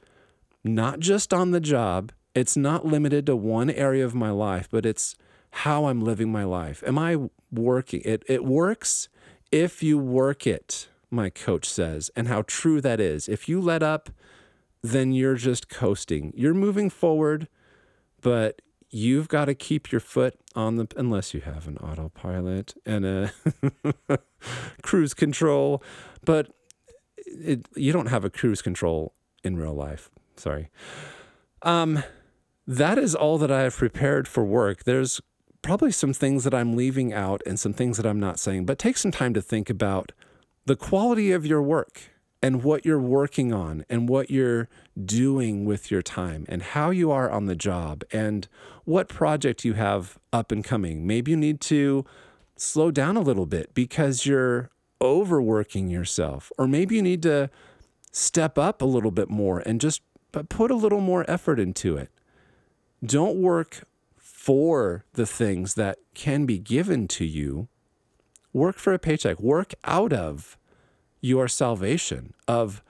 not 0.64 0.98
just 0.98 1.34
on 1.34 1.50
the 1.50 1.60
job, 1.60 2.12
it's 2.34 2.56
not 2.56 2.86
limited 2.86 3.26
to 3.26 3.36
one 3.36 3.68
area 3.68 4.06
of 4.06 4.14
my 4.14 4.30
life, 4.30 4.68
but 4.70 4.86
it's 4.86 5.14
how 5.50 5.84
I'm 5.84 6.00
living 6.00 6.32
my 6.32 6.44
life. 6.44 6.82
Am 6.86 6.98
I 6.98 7.28
working? 7.52 8.00
It, 8.06 8.24
it 8.26 8.42
works 8.42 9.10
if 9.52 9.82
you 9.82 9.98
work 9.98 10.46
it 10.46 10.88
my 11.10 11.30
coach 11.30 11.68
says, 11.68 12.10
and 12.16 12.28
how 12.28 12.42
true 12.46 12.80
that 12.80 13.00
is. 13.00 13.28
If 13.28 13.48
you 13.48 13.60
let 13.60 13.82
up, 13.82 14.10
then 14.82 15.12
you're 15.12 15.36
just 15.36 15.68
coasting. 15.68 16.32
You're 16.36 16.54
moving 16.54 16.90
forward, 16.90 17.48
but 18.20 18.62
you've 18.90 19.28
got 19.28 19.46
to 19.46 19.54
keep 19.54 19.90
your 19.90 20.00
foot 20.00 20.38
on 20.54 20.76
the 20.76 20.86
unless 20.96 21.34
you 21.34 21.40
have 21.40 21.66
an 21.68 21.76
autopilot 21.78 22.74
and 22.84 23.04
a 23.04 23.32
cruise 24.82 25.14
control, 25.14 25.82
but 26.24 26.50
it, 27.26 27.66
you 27.74 27.92
don't 27.92 28.06
have 28.06 28.24
a 28.24 28.30
cruise 28.30 28.62
control 28.62 29.12
in 29.44 29.56
real 29.56 29.74
life. 29.74 30.10
Sorry. 30.36 30.70
Um, 31.62 32.02
that 32.66 32.98
is 32.98 33.14
all 33.14 33.38
that 33.38 33.50
I 33.50 33.62
have 33.62 33.76
prepared 33.76 34.28
for 34.28 34.44
work. 34.44 34.84
There's 34.84 35.20
probably 35.62 35.92
some 35.92 36.12
things 36.12 36.44
that 36.44 36.54
I'm 36.54 36.76
leaving 36.76 37.12
out 37.12 37.42
and 37.46 37.58
some 37.58 37.72
things 37.72 37.96
that 37.96 38.06
I'm 38.06 38.20
not 38.20 38.38
saying, 38.38 38.66
but 38.66 38.78
take 38.78 38.96
some 38.96 39.10
time 39.10 39.34
to 39.34 39.42
think 39.42 39.68
about 39.68 40.12
the 40.66 40.76
quality 40.76 41.32
of 41.32 41.46
your 41.46 41.62
work 41.62 42.02
and 42.42 42.62
what 42.62 42.84
you're 42.84 43.00
working 43.00 43.52
on 43.52 43.84
and 43.88 44.08
what 44.08 44.30
you're 44.30 44.68
doing 45.04 45.64
with 45.64 45.90
your 45.90 46.02
time 46.02 46.44
and 46.48 46.62
how 46.62 46.90
you 46.90 47.10
are 47.10 47.30
on 47.30 47.46
the 47.46 47.56
job 47.56 48.04
and 48.12 48.46
what 48.84 49.08
project 49.08 49.64
you 49.64 49.72
have 49.72 50.18
up 50.32 50.52
and 50.52 50.64
coming. 50.64 51.06
Maybe 51.06 51.30
you 51.30 51.36
need 51.36 51.60
to 51.62 52.04
slow 52.56 52.90
down 52.90 53.16
a 53.16 53.20
little 53.20 53.46
bit 53.46 53.74
because 53.74 54.26
you're 54.26 54.70
overworking 55.00 55.88
yourself, 55.88 56.50
or 56.58 56.66
maybe 56.66 56.96
you 56.96 57.02
need 57.02 57.22
to 57.22 57.50
step 58.12 58.58
up 58.58 58.82
a 58.82 58.86
little 58.86 59.10
bit 59.10 59.28
more 59.28 59.60
and 59.60 59.80
just 59.80 60.02
put 60.48 60.70
a 60.70 60.74
little 60.76 61.00
more 61.00 61.28
effort 61.28 61.58
into 61.60 61.96
it. 61.96 62.10
Don't 63.04 63.36
work 63.36 63.82
for 64.16 65.04
the 65.14 65.26
things 65.26 65.74
that 65.74 65.98
can 66.14 66.46
be 66.46 66.58
given 66.58 67.08
to 67.08 67.24
you 67.24 67.68
work 68.56 68.76
for 68.76 68.94
a 68.94 68.98
paycheck, 68.98 69.38
work 69.38 69.74
out 69.84 70.14
of 70.14 70.56
your 71.20 71.46
salvation 71.46 72.32
of 72.48 72.82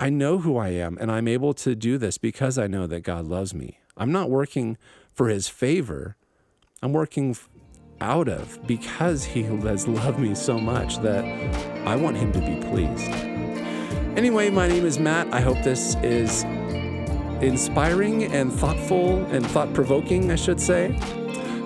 I 0.00 0.08
know 0.08 0.38
who 0.38 0.56
I 0.56 0.68
am 0.68 0.96
and 0.98 1.12
I'm 1.12 1.28
able 1.28 1.52
to 1.54 1.74
do 1.74 1.98
this 1.98 2.16
because 2.16 2.56
I 2.56 2.66
know 2.66 2.86
that 2.86 3.02
God 3.02 3.26
loves 3.26 3.52
me. 3.52 3.78
I'm 3.98 4.12
not 4.12 4.30
working 4.30 4.78
for 5.12 5.28
his 5.28 5.46
favor. 5.46 6.16
I'm 6.82 6.94
working 6.94 7.36
out 8.00 8.28
of 8.28 8.66
because 8.66 9.24
he 9.24 9.42
has 9.42 9.86
loved 9.86 10.18
me 10.18 10.34
so 10.34 10.58
much 10.58 10.96
that 11.00 11.22
I 11.86 11.96
want 11.96 12.16
him 12.16 12.32
to 12.32 12.40
be 12.40 12.58
pleased. 12.68 13.10
Anyway, 14.16 14.48
my 14.48 14.68
name 14.68 14.86
is 14.86 14.98
Matt. 14.98 15.30
I 15.34 15.40
hope 15.42 15.62
this 15.62 15.96
is 16.02 16.44
inspiring 17.42 18.24
and 18.24 18.50
thoughtful 18.50 19.22
and 19.26 19.46
thought 19.46 19.74
provoking, 19.74 20.30
I 20.30 20.36
should 20.36 20.60
say. 20.60 20.98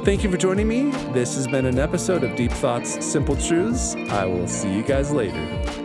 Thank 0.05 0.23
you 0.23 0.31
for 0.31 0.37
joining 0.37 0.69
me. 0.69 0.91
This 1.15 1.35
has 1.37 1.47
been 1.47 1.65
an 1.65 1.79
episode 1.79 2.25
of 2.25 2.37
Deep 2.37 2.53
Thoughts, 2.53 3.03
Simple 3.03 3.37
Truths. 3.37 3.97
I 4.11 4.27
will 4.27 4.47
see 4.47 4.71
you 4.71 4.83
guys 4.83 5.11
later. 5.11 5.84